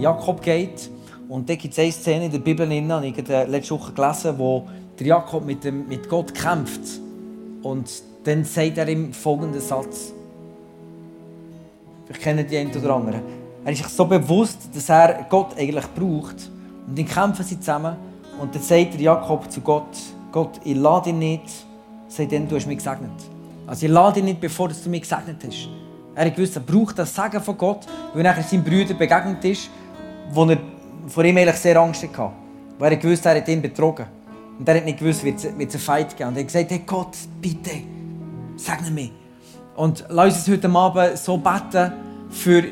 Jakob 0.00 0.42
geht. 0.42 0.90
Und 1.28 1.48
da 1.48 1.54
gibt 1.54 1.72
es 1.72 1.78
eine 1.78 1.92
Szene 1.92 2.24
in 2.24 2.32
der 2.32 2.40
Bibel, 2.40 2.68
habe 2.90 3.06
ich 3.06 3.30
äh, 3.30 3.44
letzte 3.44 3.74
Woche 3.78 3.92
gelesen, 3.92 4.34
wo 4.36 4.64
der 4.98 5.06
Jakob 5.06 5.46
mit 5.46 6.08
Gott 6.08 6.34
kämpft. 6.34 7.03
Und 7.64 7.90
dann 8.24 8.44
sagt 8.44 8.78
er 8.78 8.86
ihm 8.88 9.12
folgenden 9.12 9.60
Satz. 9.60 10.12
Ich 12.08 12.20
kenne 12.20 12.44
die 12.44 12.56
einen 12.58 12.70
oder 12.76 12.94
anderen. 12.94 13.22
Er 13.64 13.72
ist 13.72 13.78
sich 13.78 13.88
so 13.88 14.04
bewusst, 14.04 14.68
dass 14.74 14.88
er 14.90 15.26
Gott 15.28 15.58
eigentlich 15.58 15.86
braucht. 15.94 16.50
Und 16.86 16.98
dann 16.98 17.06
kämpfen 17.06 17.44
sie 17.44 17.58
zusammen. 17.58 17.96
Und 18.38 18.54
dann 18.54 18.62
sagt 18.62 18.94
der 18.94 19.00
Jakob 19.00 19.50
zu 19.50 19.62
Gott, 19.62 19.96
Gott, 20.30 20.60
ich 20.64 20.76
lade 20.76 21.04
dich 21.04 21.14
nicht, 21.14 21.44
seitdem 22.08 22.46
du 22.46 22.56
hast 22.56 22.66
mich 22.66 22.78
gesegnet. 22.78 23.10
Also 23.66 23.86
ich 23.86 23.92
lade 23.92 24.14
dich 24.14 24.24
nicht, 24.24 24.40
bevor 24.40 24.68
du 24.68 24.90
mich 24.90 25.02
gesegnet 25.02 25.36
hast. 25.46 25.68
Er 26.14 26.26
hat 26.26 26.38
er 26.38 26.60
braucht 26.60 26.98
das 26.98 27.14
Segen 27.14 27.40
von 27.40 27.56
Gott, 27.56 27.86
weil 28.12 28.26
er 28.26 28.42
seinem 28.42 28.62
Bruder 28.62 28.94
begegnet 28.94 29.44
ist, 29.44 29.70
wo 30.30 30.44
er 30.44 30.58
vor 31.06 31.24
ihm 31.24 31.36
eigentlich 31.38 31.56
sehr 31.56 31.80
Angst 31.80 32.02
hatte. 32.02 32.32
Weil 32.78 32.92
er 32.92 32.98
gewusst 32.98 33.24
er 33.24 33.36
hat 33.36 33.48
ihn 33.48 33.62
betrogen. 33.62 34.06
Und 34.58 34.68
er 34.68 34.76
hat 34.76 34.84
nicht 34.84 34.98
gewusst, 34.98 35.24
wird 35.24 35.38
es 35.38 35.46
einen 35.46 35.70
Fight 35.70 36.16
geben. 36.16 36.30
Und 36.30 36.36
er 36.36 36.40
hat 36.40 36.46
gesagt, 36.46 36.70
hey 36.70 36.82
Gott, 36.86 37.16
bitte, 37.40 37.70
segne 38.56 38.90
mich. 38.90 39.12
Und 39.76 40.04
lass 40.08 40.36
uns 40.36 40.48
heute 40.48 40.70
Abend 40.70 41.18
so 41.18 41.36
beten 41.38 41.92
für 42.30 42.62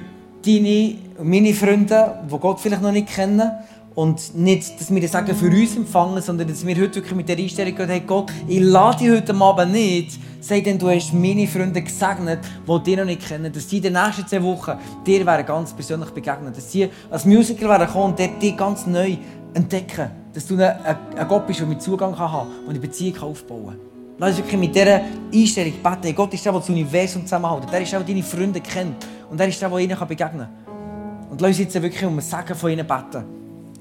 deine 0.45 0.97
und 1.19 1.29
meine 1.29 1.55
Freunde, 1.55 2.21
die 2.31 2.39
Gott 2.39 2.61
vielleicht 2.61 2.83
noch 2.83 2.93
nicht 2.93 3.09
kennen. 3.09 3.51
Und 3.95 4.35
nicht, 4.35 4.81
dass 4.81 4.93
wir 4.93 5.03
das 5.03 5.13
Sagen 5.13 5.37
für 5.37 5.49
uns 5.49 5.77
empfangen, 5.77 6.23
sondern 6.23 6.49
dass 6.49 6.67
wir 6.67 6.75
heute 6.77 6.95
wirklich 6.95 7.15
mit 7.15 7.29
der 7.29 7.37
Einstellung 7.37 7.75
gehen, 7.75 7.89
hey 7.91 8.01
Gott, 8.07 8.33
ich 8.49 8.61
lade 8.61 8.99
dich 8.99 9.11
heute 9.11 9.35
Abend 9.35 9.73
nicht, 9.73 10.19
sei 10.41 10.63
denn 10.63 10.79
du 10.79 10.89
hast 10.89 11.13
meine 11.13 11.47
Freunde 11.47 11.83
gesegnet, 11.83 12.39
die 12.67 12.83
dich 12.85 12.97
noch 12.97 13.05
nicht 13.05 13.29
kennen, 13.29 13.53
dass 13.53 13.69
sie 13.69 13.77
in 13.77 13.83
den 13.83 13.93
nächsten 13.93 14.27
zwei 14.27 14.43
Wochen 14.43 14.79
dir 15.07 15.25
ganz 15.25 15.75
persönlich 15.75 16.09
begegnen, 16.09 16.55
dass 16.55 16.73
sie 16.73 16.89
als 17.11 17.27
Musiker 17.27 17.87
kommen 17.87 18.15
und 18.15 18.19
dich 18.19 18.57
ganz 18.57 18.87
neu 18.87 19.19
entdecken, 19.53 20.11
dass 20.33 20.47
du 20.47 20.57
ein, 20.57 21.29
Gott 21.29 21.47
bist, 21.47 21.61
der 21.61 21.67
mit 21.67 21.83
Zugang 21.83 22.15
kann 22.15 22.31
haben 22.33 22.49
und 22.65 22.71
eine 22.71 22.79
Beziehung 22.79 23.15
kann 23.15 23.29
aufbauen 23.29 23.67
kann. 23.67 23.93
Lass 24.19 24.31
uns 24.31 24.39
wirklich 24.39 24.61
mit 24.61 24.75
dieser 24.75 25.01
Einstellung 25.35 25.73
beten. 25.83 26.15
Gott 26.15 26.33
ist 26.35 26.45
der, 26.45 26.53
der 26.53 26.61
das 26.61 26.71
Universum 26.71 27.23
zusammenhält. 27.23 27.73
Der 27.73 27.83
ist 27.83 27.93
der, 27.93 28.01
der 28.01 28.09
deine 28.09 28.23
Freunde 28.23 28.61
kennt. 28.61 29.07
Und 29.31 29.41
er 29.41 29.49
ist 29.49 29.61
der, 29.61 29.69
der 29.69 29.79
ihnen 29.79 29.99
begegnen 29.99 30.39
kann. 30.39 31.29
Und 31.31 31.41
lass 31.41 31.51
uns 31.51 31.59
jetzt 31.59 31.75
wirklich 31.83 32.05
um 32.05 32.17
ein 32.17 32.21
Segen 32.21 32.55
von 32.55 32.71
ihnen 32.71 32.87
beten. 32.87 33.25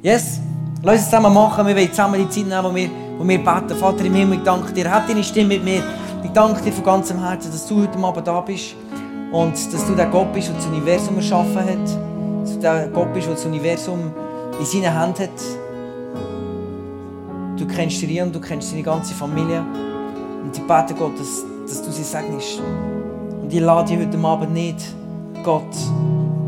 Yes? 0.02 0.40
Lass 0.82 0.96
uns 0.96 1.06
zusammen 1.06 1.34
machen. 1.34 1.68
Wir 1.68 1.76
wollen 1.76 1.90
zusammen 1.90 2.20
die 2.20 2.30
Zeit 2.30 2.48
nehmen, 2.48 2.64
wo 2.64 2.74
wir, 2.74 2.90
wo 3.18 3.28
wir 3.28 3.38
beten. 3.38 3.78
Vater 3.78 4.06
im 4.06 4.16
Himmel, 4.16 4.40
ich 4.40 4.44
danke 4.44 4.74
dir. 4.74 4.90
Hab 4.90 5.08
deine 5.08 5.24
Stimme 5.24 5.50
mit 5.50 5.64
mir. 5.64 5.84
Ich 6.24 6.32
danke 6.32 6.62
dir 6.62 6.72
von 6.72 6.84
ganzem 6.84 7.24
Herzen, 7.24 7.52
dass 7.52 7.68
du 7.68 7.82
heute 7.82 8.00
Abend 8.00 8.26
da 8.26 8.42
bist. 8.42 8.76
Und 9.32 9.54
dass 9.54 9.86
du 9.86 9.96
der 9.96 10.08
Gott 10.08 10.34
bist, 10.34 10.48
der 10.48 10.56
das 10.56 10.66
Universum 10.66 11.18
erschaffen 11.18 11.58
hat. 11.58 12.42
Dass 12.42 12.54
du 12.54 12.60
der 12.62 12.88
Gott 12.88 13.14
bist, 13.14 13.28
der 13.28 13.36
das 13.36 13.46
Universum 13.46 14.12
in 14.60 14.66
seinen 14.66 15.00
Händen 15.00 15.24
hat. 15.24 15.61
Du 17.62 17.68
kennst 17.68 18.02
Rian, 18.02 18.32
du 18.32 18.42
kennst 18.42 18.72
seine 18.72 18.82
ganze 18.82 19.14
Familie. 19.14 19.64
Und 20.44 20.58
ich 20.58 20.64
bete 20.64 20.96
Gott, 20.96 21.20
dass, 21.20 21.46
dass 21.68 21.84
du 21.84 21.92
sie 21.92 22.02
segnest. 22.02 22.60
Und 23.40 23.54
ich 23.54 23.60
lade 23.60 23.96
dich 23.96 24.04
heute 24.04 24.18
Abend 24.18 24.52
nicht, 24.52 24.84
Gott, 25.44 25.70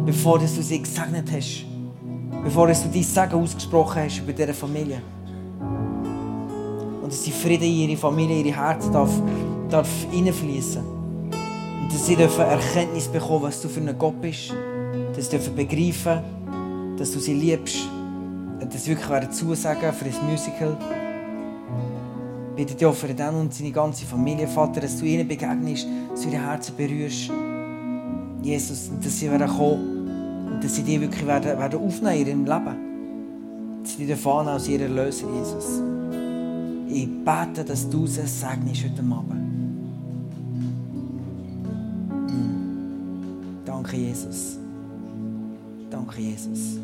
bevor 0.07 0.39
du 0.39 0.47
sie 0.47 0.81
gesegnet 0.81 1.29
hast. 1.31 1.65
Bevor 2.43 2.65
du 2.65 2.73
dein 2.73 3.03
Segen 3.03 3.33
ausgesprochen 3.33 4.01
hast 4.03 4.17
über 4.17 4.33
diese 4.33 4.55
Familie. 4.55 5.03
Und 7.03 7.11
dass 7.11 7.21
die 7.21 7.31
Frieden 7.31 7.65
in 7.65 7.89
ihre 7.89 7.97
Familie, 7.97 8.39
in 8.39 8.47
ihre 8.47 8.57
Herzen 8.57 8.91
darf, 8.91 9.11
darf 9.69 9.89
hineinfließen. 10.09 10.81
Und 10.83 11.93
dass 11.93 12.07
sie 12.07 12.15
dürfen 12.15 12.41
Erkenntnis 12.41 13.07
bekommen, 13.07 13.43
was 13.43 13.61
du 13.61 13.69
für 13.69 13.81
ein 13.81 13.95
Gott 13.99 14.19
bist. 14.19 14.51
Dass 15.15 15.29
sie 15.29 15.37
dürfen 15.37 15.55
begreifen, 15.55 16.97
dass 16.97 17.11
du 17.11 17.19
sie 17.19 17.35
liebst. 17.35 17.87
Sie 18.79 18.91
wirklich 18.91 19.09
werden 19.09 19.31
zusagen 19.31 19.93
für 19.93 20.05
das 20.05 20.21
Musical 20.21 20.77
bitte 22.55 22.75
dich 22.75 22.85
auch 22.85 22.93
für 22.93 23.07
den 23.07 23.35
und 23.35 23.53
seine 23.53 23.71
ganze 23.71 24.05
Familie, 24.05 24.47
Vater, 24.47 24.81
dass 24.81 24.99
du 24.99 25.05
ihnen 25.05 25.27
begegnest, 25.27 25.87
dass 26.11 26.21
du 26.21 26.29
ihre 26.29 26.41
Herzen 26.41 26.75
berührst. 26.75 27.31
Jesus, 28.41 28.91
dass 29.01 29.19
sie 29.19 29.31
werden 29.31 29.47
kommen 29.47 30.51
und 30.51 30.63
dass 30.63 30.75
sie 30.75 30.83
dich 30.83 30.99
wirklich 30.99 31.25
werden, 31.25 31.57
werden 31.57 31.79
aufnehmen 31.79 32.21
in 32.21 32.27
ihrem 32.27 32.45
Leben. 32.45 33.83
Dass 33.83 33.97
sie 33.97 34.05
dich 34.05 34.17
fahren 34.17 34.47
als 34.47 34.67
ihr 34.67 34.81
Erlöser, 34.81 35.27
Jesus. 35.33 35.81
Ich 36.89 37.07
bete, 37.07 37.63
dass 37.63 37.89
du 37.89 38.05
sie 38.05 38.27
segnest 38.27 38.83
heute 38.83 39.01
Abend. 39.01 39.43
Danke, 43.65 43.97
Jesus. 43.97 44.57
Danke, 45.89 46.21
Jesus. 46.21 46.77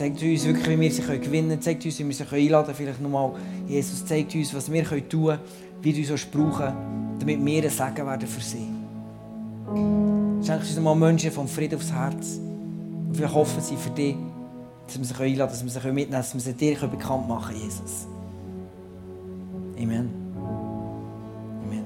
Zeigt 0.00 0.22
uns 0.22 0.46
wirklich, 0.46 0.66
wie 0.66 0.80
wir 0.80 0.90
sie 0.90 1.02
gewinnen 1.02 1.50
können. 1.50 1.60
Zeigt 1.60 1.84
uns, 1.84 1.98
wie 1.98 2.06
wir 2.06 2.14
sie 2.14 2.24
einladen 2.24 2.64
können. 2.64 2.74
Vielleicht 2.74 3.02
nochmal, 3.02 3.32
Jesus, 3.68 4.06
zeigt 4.06 4.34
uns, 4.34 4.54
was 4.54 4.72
wir 4.72 4.82
tun 4.82 5.26
können, 5.26 5.38
wie 5.82 5.92
du 5.92 6.10
uns 6.10 6.24
brauchen 6.24 6.72
damit 7.18 7.44
wir 7.44 7.62
ein 7.64 7.68
Segen 7.68 8.06
werden 8.06 8.26
für 8.26 8.40
sie. 8.40 8.66
Schenk 10.42 10.60
uns 10.60 10.74
nochmal 10.74 10.96
Menschen 10.96 11.30
vom 11.30 11.46
Frieden 11.46 11.74
aufs 11.74 11.92
Herz. 11.92 12.40
Und 13.08 13.14
vielleicht 13.14 13.34
hoffen 13.34 13.60
sie 13.60 13.76
für 13.76 13.90
dich, 13.90 14.16
dass 14.86 14.98
wir 14.98 15.04
sie 15.04 15.22
einladen 15.22 15.52
können, 15.52 15.66
dass 15.66 15.74
wir 15.74 15.82
sie 15.82 15.86
mitnehmen 15.88 16.10
können, 16.10 16.12
dass 16.12 16.32
wir 16.32 16.40
sie 16.40 16.54
dir 16.54 16.76
bekannt 16.88 17.28
machen 17.28 17.52
können, 17.52 17.62
Jesus. 17.62 18.06
Amen. 19.76 20.08
Amen. 21.62 21.84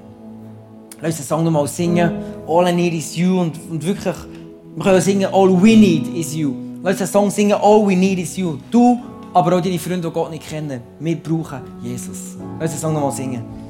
Lass 1.01 1.07
uns 1.07 1.17
den 1.17 1.25
Song 1.25 1.43
nochmal 1.43 1.67
singen. 1.67 2.11
All 2.47 2.65
I 2.65 2.71
need 2.71 2.93
is 2.93 3.17
you. 3.17 3.41
Und, 3.41 3.59
und 3.69 3.85
wirklich, 3.85 4.15
wir 4.73 4.83
können 4.85 5.01
singen, 5.01 5.27
All 5.33 5.49
we 5.61 5.75
need 5.75 6.07
is 6.15 6.33
you. 6.33 6.64
Lass 6.85 6.97
den 6.99 7.07
Song 7.07 7.31
singen, 7.31 7.57
All 7.59 7.83
we 7.83 7.95
need 7.95 8.19
is 8.19 8.37
you. 8.37 8.59
Du, 8.69 9.01
aber 9.33 9.57
auch 9.57 9.61
deine 9.61 9.79
Freunde, 9.79 10.07
die 10.07 10.13
Gott 10.13 10.29
nicht 10.29 10.47
kennen. 10.47 10.81
Wir 10.99 11.15
brauchen 11.15 11.61
Jesus. 11.81 12.37
Lass 12.59 12.73
den 12.73 12.79
Song 12.79 12.93
nochmal 12.93 13.11
singen. 13.11 13.64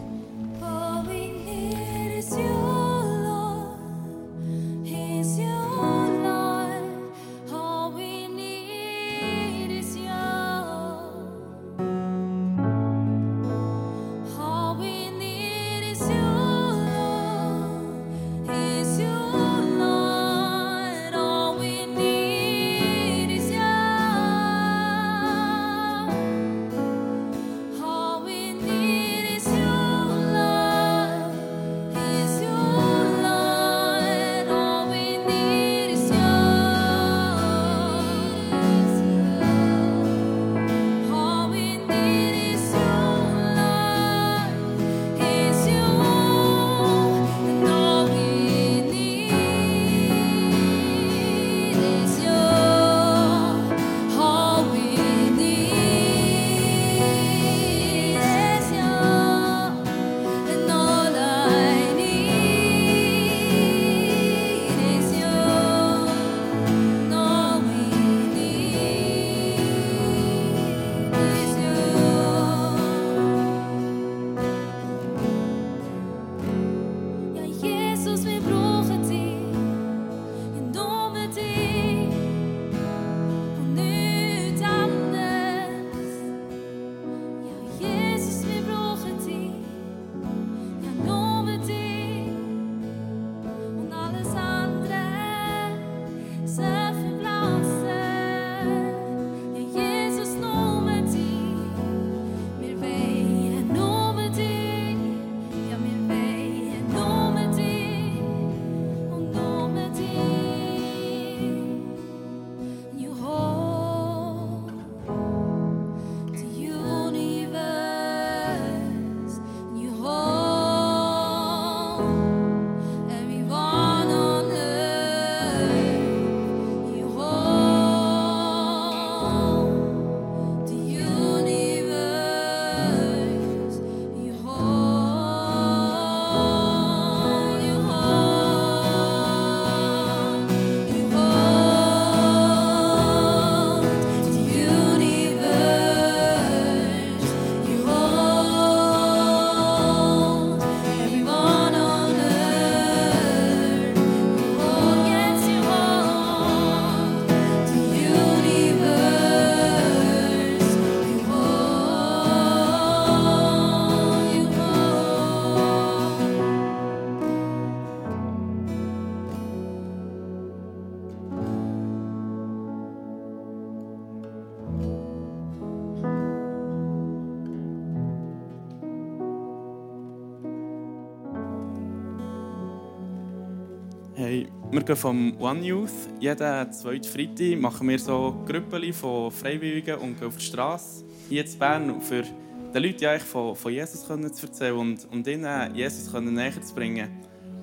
Wir 184.85 184.93
gehen 184.93 185.01
vom 185.01 185.41
One 185.41 185.65
Youth. 185.65 185.89
Jeden 186.19 186.71
zweiten 186.71 187.03
Freitag 187.03 187.59
machen 187.59 187.89
wir 187.89 187.97
so 187.97 188.35
Gruppen 188.45 188.93
von 188.93 189.31
Freiwilligen 189.31 189.95
und 189.95 190.19
gehen 190.19 190.27
auf 190.27 190.37
die 190.37 190.45
Straße 190.45 191.03
hier 191.27 191.43
in 191.43 191.57
Bern, 191.57 192.01
für 192.01 192.21
den 192.21 192.83
Leuten 192.83 193.05
eigentlich 193.05 193.23
von, 193.23 193.55
von 193.55 193.73
Jesus 193.73 194.05
können 194.05 194.31
zu 194.31 194.45
erzählen 194.45 194.75
und, 194.75 195.07
und 195.11 195.25
ihnen 195.25 195.73
Jesus 195.73 196.11
können 196.11 196.35
näher 196.35 196.61
zu 196.61 196.75
bringen. 196.75 197.09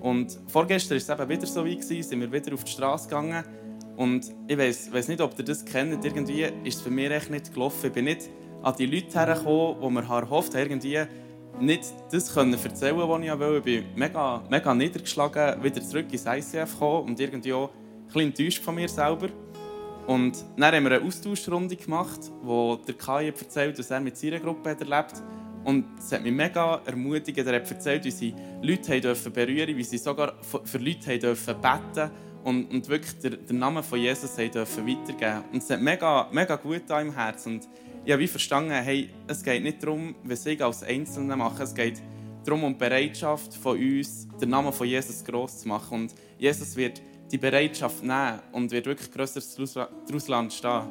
Und 0.00 0.36
vorgestern 0.48 0.96
war 0.96 1.14
es 1.14 1.20
eben 1.20 1.30
wieder 1.30 1.46
so 1.46 1.64
wie, 1.64 1.76
gewesen, 1.76 2.02
sind 2.02 2.20
wir 2.20 2.32
wieder 2.32 2.54
auf 2.54 2.64
die 2.64 2.72
Straße 2.72 3.08
gegangen. 3.08 3.44
Und 3.96 4.34
ich 4.48 4.58
weiß 4.58 4.92
weiß 4.92 5.06
nicht, 5.06 5.20
ob 5.20 5.38
ihr 5.38 5.44
das 5.44 5.64
kennt. 5.64 6.04
Irgendwie 6.04 6.42
ist 6.64 6.78
es 6.78 6.82
für 6.82 6.90
mich 6.90 7.08
echt 7.08 7.30
nicht 7.30 7.54
gelaufen. 7.54 7.86
Ich 7.86 7.92
bin 7.92 8.06
nicht 8.06 8.30
an 8.62 8.74
die 8.76 8.86
Leute 8.86 9.16
hergekommen, 9.16 9.80
die 9.80 9.90
mir 9.90 10.02
erhofft 10.02 10.54
haben, 10.56 10.62
irgendwie 10.62 10.98
nicht 11.60 11.84
das 12.10 12.32
können 12.32 12.54
erzählen 12.54 12.96
was 12.96 13.22
ich 13.22 13.30
wollte. 13.30 13.70
Ich 13.70 13.84
bin 13.84 13.94
mega, 13.94 14.42
mega 14.48 14.74
niedergeschlagen, 14.74 15.62
wieder 15.62 15.82
zurück 15.82 16.06
ins 16.12 16.26
ICF 16.26 16.72
gekommen 16.72 17.08
und 17.08 17.20
irgendwie 17.20 17.52
auch 17.52 17.70
ein 17.70 18.06
bisschen 18.06 18.20
enttäuscht 18.22 18.62
von 18.62 18.74
mir 18.74 18.88
selber. 18.88 19.28
Und 20.06 20.44
dann 20.56 20.74
haben 20.74 20.84
wir 20.84 20.92
eine 20.92 21.06
Austauschrunde 21.06 21.76
gemacht, 21.76 22.20
wo 22.42 22.76
der 22.76 22.94
Kai 22.94 23.28
hat 23.28 23.40
erzählt, 23.40 23.78
was 23.78 23.90
er 23.90 24.00
mit 24.00 24.16
seiner 24.16 24.40
Gruppe 24.40 24.70
hat 24.70 24.80
erlebt 24.80 25.22
Und 25.64 25.84
es 25.98 26.10
hat 26.10 26.22
mich 26.22 26.32
mega 26.32 26.80
ermutigt. 26.84 27.38
Er 27.38 27.56
hat 27.56 27.70
erzählt, 27.70 28.04
wie 28.04 28.10
sie 28.10 28.34
Leute 28.60 28.92
haben 28.92 29.32
berühren 29.32 29.76
wie 29.76 29.84
sie 29.84 29.98
sogar 29.98 30.34
für 30.42 30.78
Leute 30.78 31.18
dürfen 31.18 31.54
beten 31.60 32.10
und, 32.44 32.70
und 32.72 32.88
wirklich 32.88 33.18
den, 33.18 33.46
den 33.46 33.58
Namen 33.58 33.82
von 33.82 34.00
Jesus 34.00 34.34
dürfen 34.34 34.86
weitergeben 34.86 35.44
Und 35.52 35.62
es 35.62 35.70
hat 35.70 35.80
mega, 35.80 36.28
mega 36.32 36.56
gut 36.56 36.90
an 36.90 37.08
im 37.08 37.14
Herz. 37.14 37.46
Und 37.46 37.68
ich 38.04 38.12
habe 38.12 38.22
wie 38.22 38.28
verstanden, 38.28 38.72
hey, 38.72 39.10
es 39.28 39.42
geht 39.42 39.62
nicht 39.62 39.82
darum, 39.82 40.14
was 40.24 40.44
ich 40.46 40.62
als 40.62 40.82
Einzelne 40.82 41.36
mache, 41.36 41.62
es 41.62 41.74
geht 41.74 42.02
darum 42.44 42.64
um 42.64 42.72
die 42.72 42.78
Bereitschaft 42.78 43.54
von 43.54 43.78
uns, 43.78 44.26
den 44.40 44.50
Namen 44.50 44.72
von 44.72 44.86
Jesus 44.86 45.24
groß 45.24 45.60
zu 45.60 45.68
machen. 45.68 46.02
Und 46.02 46.14
Jesus 46.38 46.74
wird 46.76 47.00
die 47.30 47.38
Bereitschaft 47.38 48.02
nehmen 48.02 48.40
und 48.50 48.70
wird 48.72 48.86
wirklich 48.86 49.10
Größeres 49.10 49.54
daraus 49.54 50.28
entstehen. 50.28 50.82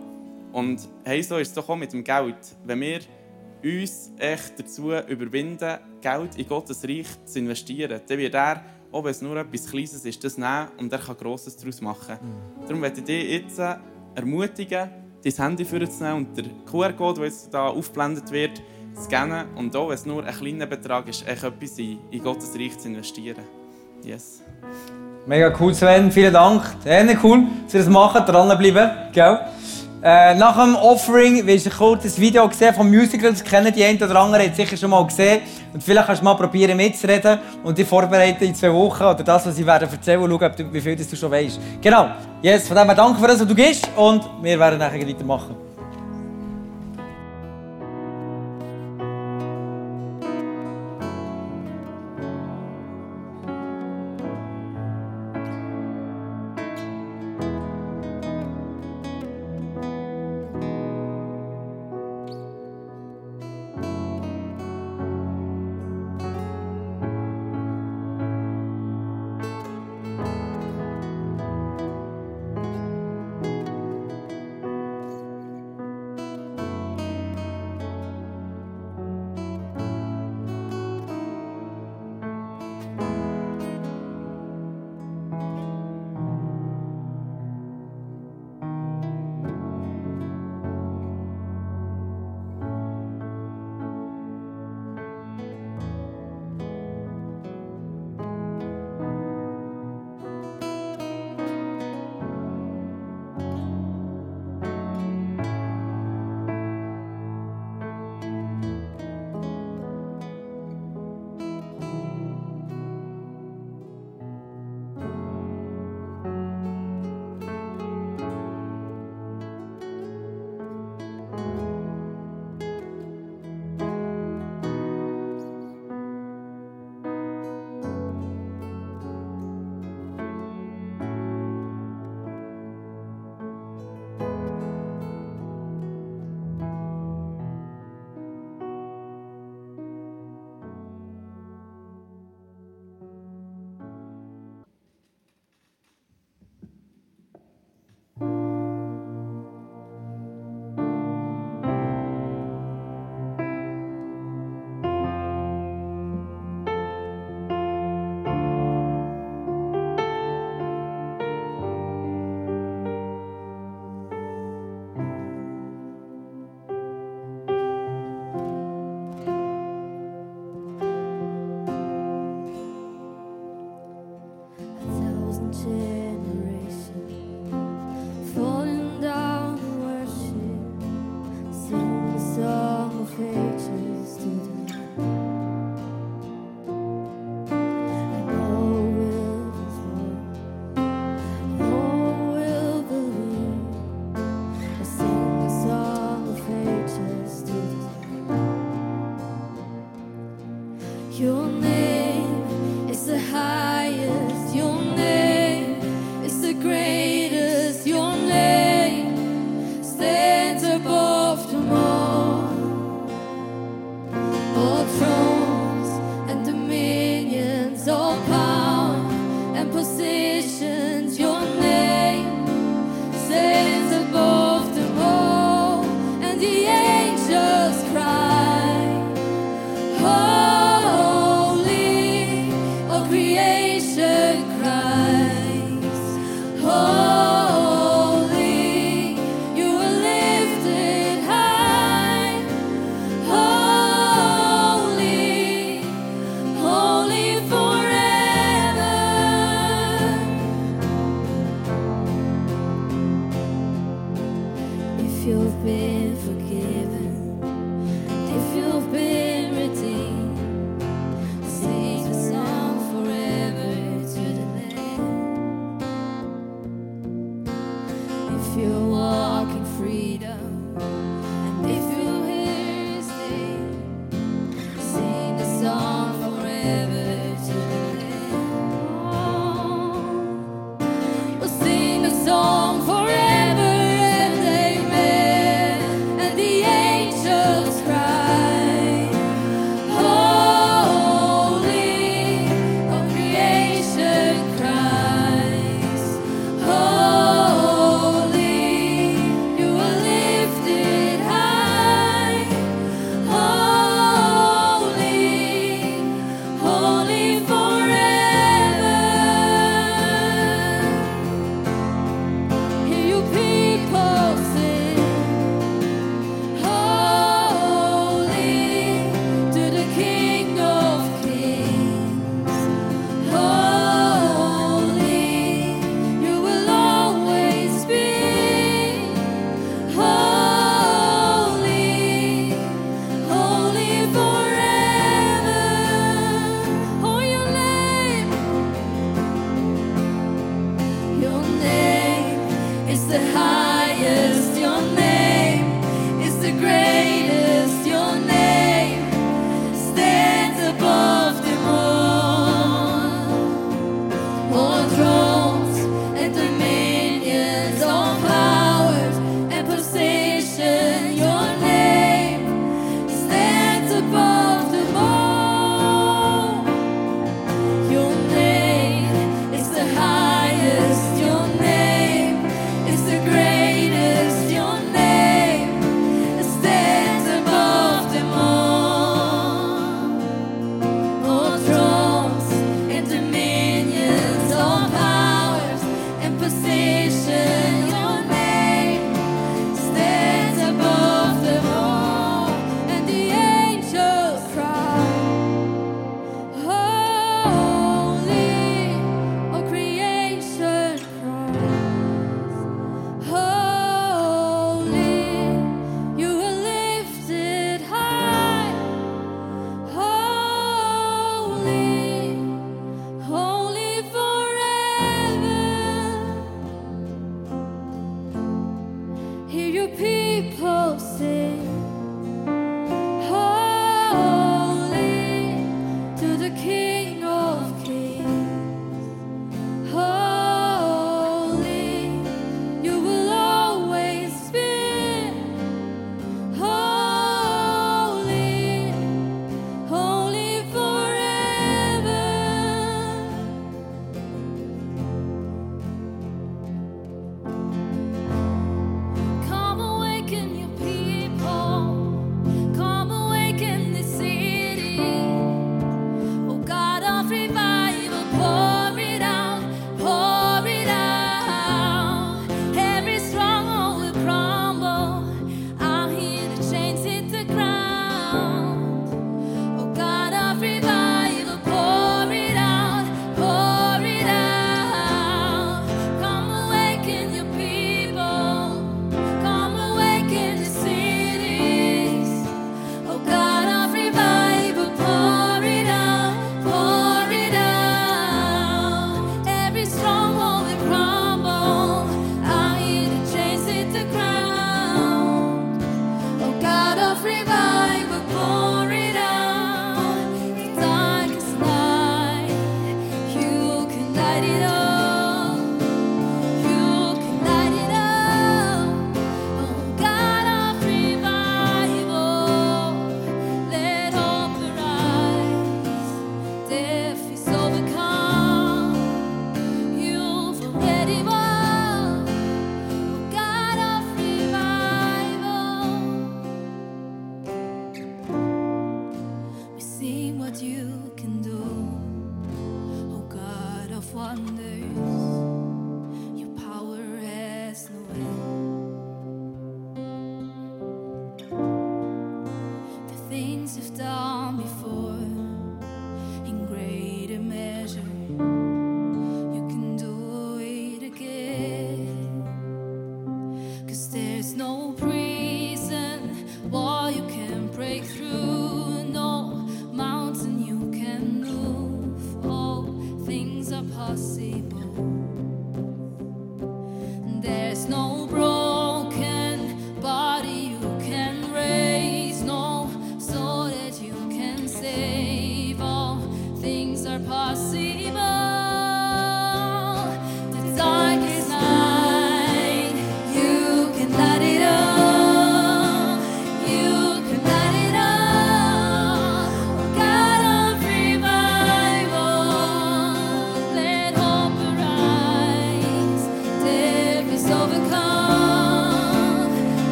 Und 0.53 0.87
hey, 1.03 1.21
so 1.21 1.37
ist 1.37 1.49
es 1.49 1.53
doch 1.53 1.67
auch 1.67 1.75
mit 1.75 1.91
dem 1.93 2.03
Geld. 2.03 2.37
Wenn 2.65 2.79
wir 2.81 2.99
uns 3.63 4.11
echt 4.17 4.59
dazu 4.59 4.91
überwinden, 4.91 5.77
Geld 6.01 6.35
in 6.37 6.47
Gottes 6.47 6.83
Reich 6.83 7.07
zu 7.25 7.39
investieren, 7.39 8.01
dann 8.07 8.17
wird 8.17 8.33
er, 8.33 8.63
ob 8.91 9.05
es 9.05 9.21
nur 9.21 9.37
etwas 9.37 9.69
Kleines 9.69 10.03
ist, 10.03 10.23
das 10.23 10.37
nehmen 10.37 10.67
und 10.77 10.91
er 10.91 10.99
kann 10.99 11.15
Grosses 11.17 11.55
daraus 11.55 11.79
machen. 11.81 12.17
Mhm. 12.21 12.61
Darum 12.63 12.79
möchte 12.79 12.99
ich 12.99 13.05
dich 13.05 13.31
jetzt 13.31 13.61
ermutigen, 14.15 14.89
dein 15.23 15.33
Handy 15.33 15.65
vorzunehmen 15.65 16.25
und 16.25 16.37
der 16.37 16.45
QR-Code, 16.69 17.21
der 17.21 17.29
jetzt 17.29 17.49
hier 17.51 17.61
aufgeblendet 17.61 18.31
wird, 18.31 18.61
zu 18.95 19.03
scannen 19.03 19.45
und 19.55 19.75
auch, 19.75 19.89
wenn 19.89 19.95
es 19.95 20.05
nur 20.05 20.23
ein 20.23 20.33
kleiner 20.33 20.65
Betrag 20.65 21.07
ist, 21.07 21.27
etwas 21.27 21.77
in, 21.77 21.99
in 22.11 22.23
Gottes 22.23 22.53
Reich 22.55 22.77
zu 22.77 22.87
investieren. 22.89 23.43
Yes. 24.03 24.41
Mega 25.27 25.53
cool, 25.59 25.73
Sven. 25.73 26.11
Vielen 26.11 26.33
Dank. 26.33 26.63
Sehr 26.83 27.17
cool, 27.23 27.43
dass 27.65 27.73
ihr 27.75 27.79
das 27.81 27.89
machen, 27.89 28.25
dranbleiben. 28.25 28.89
Gell? 29.13 29.39
Äh, 30.03 30.33
nach 30.33 30.55
dem 30.55 30.75
Offering 30.75 31.45
wirst 31.45 31.67
du 31.67 31.69
ein 31.69 31.77
kurzes 31.77 32.19
Video 32.19 32.47
gesehen 32.47 32.73
vom 32.73 32.89
Musical. 32.89 33.29
Das 33.29 33.43
kennen 33.43 33.71
die 33.71 33.83
einen 33.83 34.01
oder 34.01 34.15
anderen 34.15 34.45
jetzt 34.45 34.55
sicher 34.55 34.75
schon 34.75 34.89
mal 34.89 35.05
gesehen. 35.05 35.41
Und 35.73 35.83
vielleicht 35.83 36.07
kannst 36.07 36.21
du 36.21 36.25
mal 36.25 36.33
probieren 36.33 36.75
mitzureden 36.75 37.37
und 37.63 37.77
dich 37.77 37.87
vorbereiten 37.87 38.43
in 38.43 38.55
zwei 38.55 38.73
Wochen 38.73 39.03
oder 39.03 39.23
das, 39.23 39.45
was 39.45 39.59
ich 39.59 39.65
werde 39.65 39.85
erzählen, 39.85 40.19
und 40.19 40.31
schauen, 40.31 40.53
wie 40.71 40.81
viel 40.81 40.95
du 40.95 41.15
schon 41.15 41.29
weißt. 41.29 41.59
Genau. 41.79 42.07
Yes, 42.41 42.67
von 42.67 42.77
dem 42.77 42.87
her 42.87 42.95
danke 42.95 43.19
für 43.19 43.27
das, 43.27 43.41
was 43.41 43.47
du 43.47 43.53
gibst 43.53 43.87
und 43.95 44.23
wir 44.41 44.57
werden 44.57 44.79
nachher 44.79 45.07
weitermachen. 45.07 45.70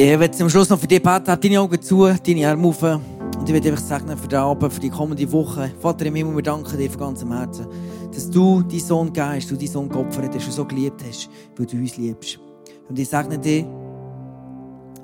Ich 0.00 0.06
werde 0.06 0.30
zum 0.30 0.48
Schluss 0.48 0.68
noch 0.68 0.78
für 0.78 0.86
dich 0.86 1.02
beten. 1.02 1.26
Hab 1.26 1.40
deine 1.40 1.60
Augen 1.60 1.82
zu, 1.82 2.06
deine 2.06 2.48
Arme 2.48 2.68
auf. 2.68 2.84
Und 2.84 3.02
ich 3.48 3.52
werde 3.52 3.70
einfach 3.70 3.82
segnen 3.82 4.16
für 4.16 4.28
den 4.28 4.38
Abend, 4.38 4.72
für 4.72 4.78
die 4.78 4.90
kommende 4.90 5.32
Woche. 5.32 5.72
Vater 5.80 6.06
im 6.06 6.14
Himmel, 6.14 6.36
wir 6.36 6.42
danken 6.44 6.78
dir 6.78 6.88
von 6.88 7.00
ganzem 7.00 7.36
Herzen, 7.36 7.66
dass 8.14 8.30
du 8.30 8.62
deinen 8.62 8.78
Sohn 8.78 9.06
gegeben 9.08 9.30
hast, 9.30 9.50
du 9.50 9.56
deinen 9.56 9.66
Sohn 9.66 9.88
geopfert 9.88 10.32
hast 10.36 10.46
und 10.46 10.52
so 10.52 10.64
geliebt 10.64 11.02
hast, 11.04 11.28
weil 11.56 11.66
du 11.66 11.78
uns 11.78 11.96
liebst. 11.96 12.38
Und 12.88 12.96
ich 12.96 13.08
segne 13.08 13.40
dich 13.40 13.64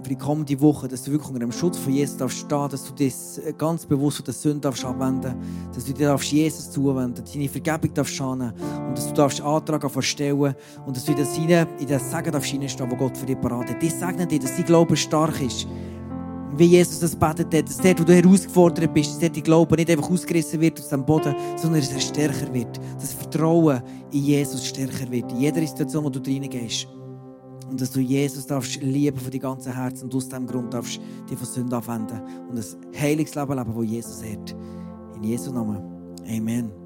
für 0.04 0.10
die 0.10 0.16
kommende 0.16 0.60
Woche, 0.60 0.86
dass 0.86 1.02
du 1.02 1.12
wirklich 1.12 1.28
unter 1.28 1.40
dem 1.40 1.52
Schutz 1.52 1.78
von 1.78 1.92
Jesus 1.92 2.18
darfst 2.18 2.38
stehen, 2.38 2.68
dass 2.68 2.84
du 2.84 3.04
das 3.04 3.40
ganz 3.56 3.86
bewusst 3.86 4.18
von 4.18 4.26
der 4.26 4.34
Sünde 4.34 4.60
darfst 4.60 4.84
abwenden, 4.84 5.34
dass 5.74 5.84
du 5.86 5.94
dir 5.94 6.08
darfst 6.08 6.30
Jesus 6.30 6.70
zuwenden, 6.70 7.24
deine 7.32 7.48
Vergebung 7.48 7.94
darfst 7.94 8.14
schauen 8.14 8.52
und 8.86 8.98
dass 8.98 9.08
du 9.08 9.14
darfst 9.14 9.40
Antrag 9.40 9.90
verstellen 9.90 10.54
und 10.86 10.96
dass 10.96 11.06
du 11.06 11.12
in 11.12 11.18
das 11.18 11.34
hinein, 11.34 11.66
in 11.80 11.86
das 11.86 12.10
Segen 12.10 12.32
darfst 12.32 12.50
hineinstehen, 12.50 12.90
wo 12.90 12.96
Gott 12.96 13.16
für 13.16 13.24
dich 13.24 13.40
parat 13.40 13.70
hat. 13.70 13.82
Ich 13.82 13.94
segne 13.94 14.26
dir, 14.26 14.38
dass 14.38 14.54
dein 14.54 14.66
Glaube 14.66 14.96
stark 14.96 15.40
ist. 15.40 15.66
Wie 16.56 16.66
Jesus 16.66 17.00
das 17.00 17.16
betet 17.16 17.52
hat, 17.52 17.68
dass 17.68 17.78
dort, 17.78 18.00
wo 18.00 18.04
du 18.04 18.14
herausgefordert 18.14 18.92
bist, 18.92 19.12
dass 19.12 19.18
dort 19.20 19.36
dein 19.36 19.42
Glaube 19.42 19.74
nicht 19.74 19.90
einfach 19.90 20.10
ausgerissen 20.10 20.60
wird 20.60 20.78
aus 20.78 20.88
dem 20.88 21.04
Boden, 21.04 21.34
sondern 21.56 21.80
dass 21.80 21.92
er 21.92 22.00
stärker 22.00 22.52
wird. 22.52 22.78
Dass 22.94 23.14
Vertrauen 23.14 23.82
in 24.12 24.22
Jesus 24.22 24.66
stärker 24.66 25.10
wird. 25.10 25.32
In 25.32 25.40
jeder 25.40 25.60
Situation, 25.62 26.04
wo 26.04 26.10
du 26.10 26.20
reingehst. 26.20 26.86
Und 27.70 27.80
dass 27.80 27.90
du 27.90 28.00
Jesus 28.00 28.46
darfst 28.46 28.80
lieben 28.82 29.18
von 29.18 29.30
deinem 29.30 29.40
ganzen 29.40 29.72
Herzen 29.72 30.04
und 30.04 30.14
aus 30.14 30.28
diesem 30.28 30.46
Grund 30.46 30.72
darfst 30.72 31.00
dich 31.30 31.38
von 31.38 31.46
Sünde 31.46 31.76
abwenden 31.76 32.20
und 32.48 32.58
ein 32.58 33.00
heiliges 33.00 33.34
Leben 33.34 33.56
leben, 33.56 33.74
das 33.74 33.90
Jesus 33.90 34.22
hat. 34.22 34.56
In 35.16 35.24
Jesu 35.24 35.52
Namen. 35.52 35.82
Amen. 36.28 36.84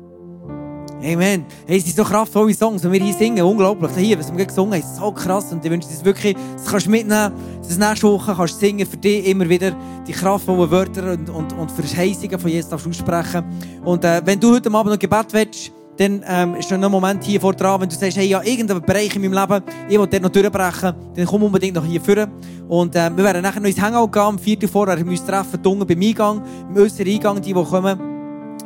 Amen. 1.01 1.45
Hey, 1.67 1.79
es 1.79 1.85
sind 1.85 1.97
so 1.97 2.03
kraftvolle 2.03 2.53
Songs, 2.53 2.83
wenn 2.83 2.91
wir 2.91 3.01
hier 3.01 3.15
singen. 3.15 3.45
Unglaublich. 3.45 3.91
Hier, 3.97 4.19
was 4.19 4.37
wir 4.37 4.45
gesungen 4.45 4.73
haben, 4.73 4.81
ist 4.81 4.97
so 4.97 5.13
krass. 5.13 5.53
Und 5.53 5.65
ich 5.65 5.71
wünsche 5.71 5.89
dir 5.89 6.05
wirklich, 6.05 6.37
das 6.57 6.67
kannst 6.67 6.87
du 6.87 6.91
mitnehmen. 6.91 7.33
Das 7.63 7.79
nächste 7.79 8.09
Woche 8.09 8.35
kannst 8.35 8.55
du 8.55 8.59
singen, 8.59 8.85
für 8.85 8.97
dich 8.97 9.27
immer 9.29 9.49
wieder 9.49 9.77
die 10.07 10.13
kraftvollen 10.13 10.71
Wörter 10.71 11.13
und, 11.13 11.31
und, 11.31 11.53
und 11.53 11.71
Verheißungen 11.71 12.39
von 12.41 12.51
Jesus 12.51 12.73
aussprechen. 12.73 13.45
Und 13.85 14.05
äh, 14.05 14.21
wenn 14.25 14.41
du 14.41 14.53
heute 14.53 14.73
Abend 14.73 14.93
noch 14.93 14.99
Gebet 14.99 15.33
willst, 15.33 15.73
dann 15.99 16.23
ähm, 16.29 16.55
ist 16.55 16.71
noch 16.71 16.81
ein 16.81 16.91
Moment 16.91 17.25
hier 17.25 17.41
vor 17.41 17.53
dran, 17.55 17.81
wenn 17.81 17.89
du 17.89 17.95
sagst, 17.97 18.17
hey, 18.17 18.29
ja, 18.29 18.41
irgendein 18.43 18.81
Bereich 18.81 19.15
in 19.17 19.23
meinem 19.23 19.33
Leben, 19.33 19.65
ich 19.89 19.99
will 19.99 20.07
dort 20.07 20.23
noch 20.23 20.31
durchbrechen, 20.31 20.95
dann 21.15 21.27
komm 21.27 21.43
unbedingt 21.43 21.75
noch 21.75 21.85
hier 21.85 22.01
vorne. 22.01 22.29
Und 22.69 22.95
ähm, 22.95 23.17
wir 23.17 23.25
werden 23.25 23.43
nachher 23.43 23.61
noch 23.61 23.69
ins 23.69 23.81
Hangout 23.81 24.09
gehen, 24.13 24.23
am 24.23 24.39
4. 24.39 24.69
vor, 24.69 24.87
wir 24.87 25.27
treffen, 25.27 25.61
beim 25.63 26.01
Eingang, 26.01 26.43
im 26.69 26.77
äußeren 26.77 27.13
Eingang, 27.13 27.43
die, 27.43 27.53
die 27.53 27.65
kommen. 27.65 27.99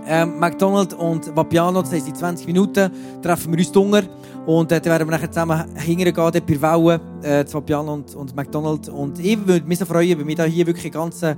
Ähm, 0.06 0.38
McDonald's 0.38 0.94
und 0.94 1.34
Vapiano, 1.34 1.80
das 1.80 1.92
heisst, 1.92 2.08
in 2.08 2.14
20 2.14 2.46
Minuten 2.46 2.90
treffen 3.22 3.52
wir 3.52 3.58
uns 3.58 3.72
drunter. 3.72 4.02
Und 4.46 4.72
äh, 4.72 4.80
dann 4.80 4.92
werden 4.92 5.08
wir 5.08 5.12
nachher 5.12 5.30
zusammen 5.30 5.64
hingehen, 5.76 6.12
dort 6.12 6.46
bei 6.46 6.60
Wellen, 6.60 7.00
äh, 7.22 7.44
zu 7.44 7.54
Vapiano 7.54 7.94
und, 7.94 8.14
und 8.14 8.34
McDonald's. 8.34 8.88
Und 8.88 9.18
ich 9.20 9.46
würde 9.46 9.66
mich 9.66 9.78
so 9.78 9.84
freuen, 9.84 10.18
wenn 10.18 10.26
wir 10.26 10.44
hier 10.44 10.66
wirklich 10.66 10.92
ganze 10.92 11.36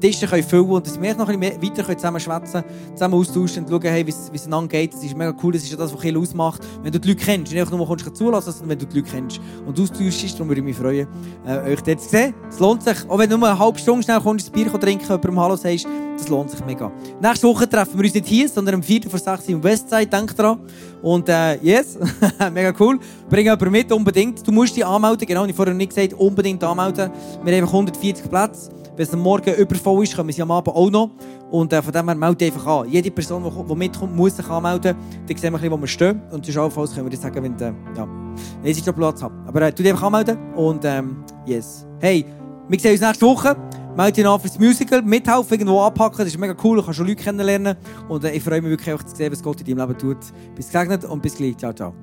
Tische 0.00 0.26
können 0.26 0.42
füllen 0.42 0.64
können 0.64 0.76
und 0.76 0.86
dass 0.86 1.00
wir 1.00 1.14
noch 1.14 1.28
ein 1.28 1.40
bisschen 1.40 1.62
weiter 1.62 1.82
können 1.82 1.98
zusammen 1.98 2.20
schwätzen, 2.20 2.62
zusammen 2.92 3.14
austauschen 3.14 3.64
und 3.64 3.70
schauen, 3.70 3.82
hey, 3.82 4.06
wie 4.06 4.10
es 4.10 4.46
einander 4.46 4.68
geht. 4.68 4.92
Das 4.92 5.02
ist 5.02 5.16
mega 5.16 5.34
cool, 5.42 5.52
das 5.54 5.62
ist 5.62 5.70
ja 5.70 5.78
das, 5.78 5.94
was 5.94 6.00
Kiel 6.00 6.18
ausmacht. 6.18 6.62
Wenn 6.82 6.92
du 6.92 7.00
die 7.00 7.08
Leute 7.08 7.24
kennst, 7.24 7.52
nicht 7.52 7.60
einfach 7.60 7.76
nur 7.76 7.86
kommst, 7.86 8.14
zulassen, 8.14 8.52
sondern 8.52 8.68
wenn 8.68 8.78
du 8.78 8.86
die 8.86 8.98
Leute 8.98 9.10
kennst 9.10 9.40
und 9.66 9.80
austauschst, 9.80 10.34
darum 10.34 10.48
würde 10.48 10.60
ich 10.60 10.66
mich 10.66 10.76
freuen, 10.76 11.08
äh, 11.46 11.72
euch 11.72 11.80
dort 11.80 12.00
zu 12.00 12.08
sehen. 12.10 12.34
Es 12.50 12.58
lohnt 12.58 12.82
sich, 12.82 13.08
auch 13.08 13.18
wenn 13.18 13.30
du 13.30 13.38
nur 13.38 13.48
eine 13.48 13.58
halbe 13.58 13.78
Stunde 13.78 14.02
schnell 14.02 14.20
kommst, 14.20 14.48
ein 14.48 14.52
Bier 14.52 14.70
trinken, 14.72 15.04
jemandem 15.04 15.40
Hallo 15.40 15.56
sagst, 15.56 15.86
das 16.18 16.28
lohnt 16.28 16.50
sich 16.50 16.64
mega. 16.66 16.92
Nächste 17.20 17.46
Woche 17.46 17.68
treffen 17.68 17.98
wir 17.98 18.04
uns 18.04 18.14
nicht 18.14 18.26
hier, 18.26 18.48
sondern 18.48 18.76
am 18.76 18.82
4. 18.82 19.08
vor 19.08 19.18
6 19.18 19.48
im 19.48 19.64
Westside, 19.64 20.06
denk 20.06 20.36
dran. 20.36 20.60
Und 21.02 21.28
äh, 21.28 21.56
yes, 21.56 21.98
mega 22.52 22.72
cool. 22.78 22.98
Bring 23.28 23.44
jemanden 23.44 23.70
mit, 23.70 23.90
unbedingt. 23.92 24.46
Du 24.46 24.52
musst 24.52 24.76
dich 24.76 24.86
anmelden, 24.86 25.26
genau, 25.26 25.44
ich 25.44 25.54
vorher 25.54 25.74
nicht 25.74 25.94
gesagt, 25.94 26.14
unbedingt 26.14 26.62
anmelden. 26.62 27.10
Wir 27.42 27.52
haben 27.54 27.62
einfach 27.62 27.74
140 27.74 28.30
Plätze. 28.30 28.70
Wenn 28.94 29.06
es 29.06 29.12
am 29.14 29.20
Morgen 29.20 29.54
übervoll 29.54 30.04
ist, 30.04 30.14
kommen 30.14 30.30
sie 30.30 30.42
am 30.42 30.50
Abend 30.50 30.76
auch 30.76 30.90
noch. 30.90 31.10
Und 31.50 31.72
äh, 31.72 31.82
von 31.82 31.92
dem 31.92 32.06
her 32.06 32.14
melde 32.14 32.44
einfach 32.46 32.66
an. 32.66 32.88
Jede 32.90 33.10
Person, 33.10 33.42
die, 33.42 33.74
mitkommt, 33.74 34.14
muss 34.14 34.36
sich 34.36 34.48
anmelden. 34.48 34.94
Dann 35.26 35.36
sehen 35.36 35.42
wir 35.42 35.48
ein 35.48 35.52
bisschen, 35.52 35.72
wo 35.72 35.80
wir 35.80 35.86
stehen. 35.86 36.20
Und 36.30 36.46
sonst 36.46 36.94
können 36.94 37.06
wir 37.06 37.10
dir 37.10 37.16
sagen, 37.16 37.42
wenn, 37.42 37.58
äh, 37.58 37.72
ja, 37.96 38.74
schon 38.84 38.94
Platz 38.94 39.22
habe. 39.22 39.34
Aber 39.46 39.62
äh, 39.62 39.72
tu 39.72 39.82
dich 39.82 39.92
einfach 39.92 40.06
anmelden. 40.06 40.38
Und 40.54 40.84
ähm, 40.84 41.24
yes. 41.46 41.86
Hey, 42.00 42.24
wir 42.68 42.78
sehen 42.78 42.92
uns 42.92 43.00
nächste 43.00 43.26
Woche. 43.26 43.56
An 43.96 44.40
fürs 44.40 44.58
Musical, 44.58 45.02
mithelfen, 45.02 45.52
irgendwo 45.52 45.80
anpacken, 45.80 46.18
das 46.18 46.28
ist 46.28 46.38
mega 46.38 46.56
cool, 46.64 46.78
du 46.78 46.82
kannst 46.82 46.96
schon 46.96 47.06
Leute 47.06 47.22
kennenlernen. 47.22 47.76
Und 48.08 48.24
äh, 48.24 48.32
ich 48.32 48.42
freue 48.42 48.62
mich 48.62 48.70
wirklich 48.70 48.94
auch 48.94 49.02
zu 49.02 49.14
sehen, 49.14 49.30
was 49.30 49.42
Gott 49.42 49.60
in 49.60 49.76
deinem 49.76 49.88
Leben 49.88 49.98
tut. 49.98 50.18
Bis 50.54 50.66
gesegnet 50.66 51.04
und 51.04 51.22
bis 51.22 51.36
gleich. 51.36 51.56
Ciao, 51.58 51.72
ciao. 51.72 51.94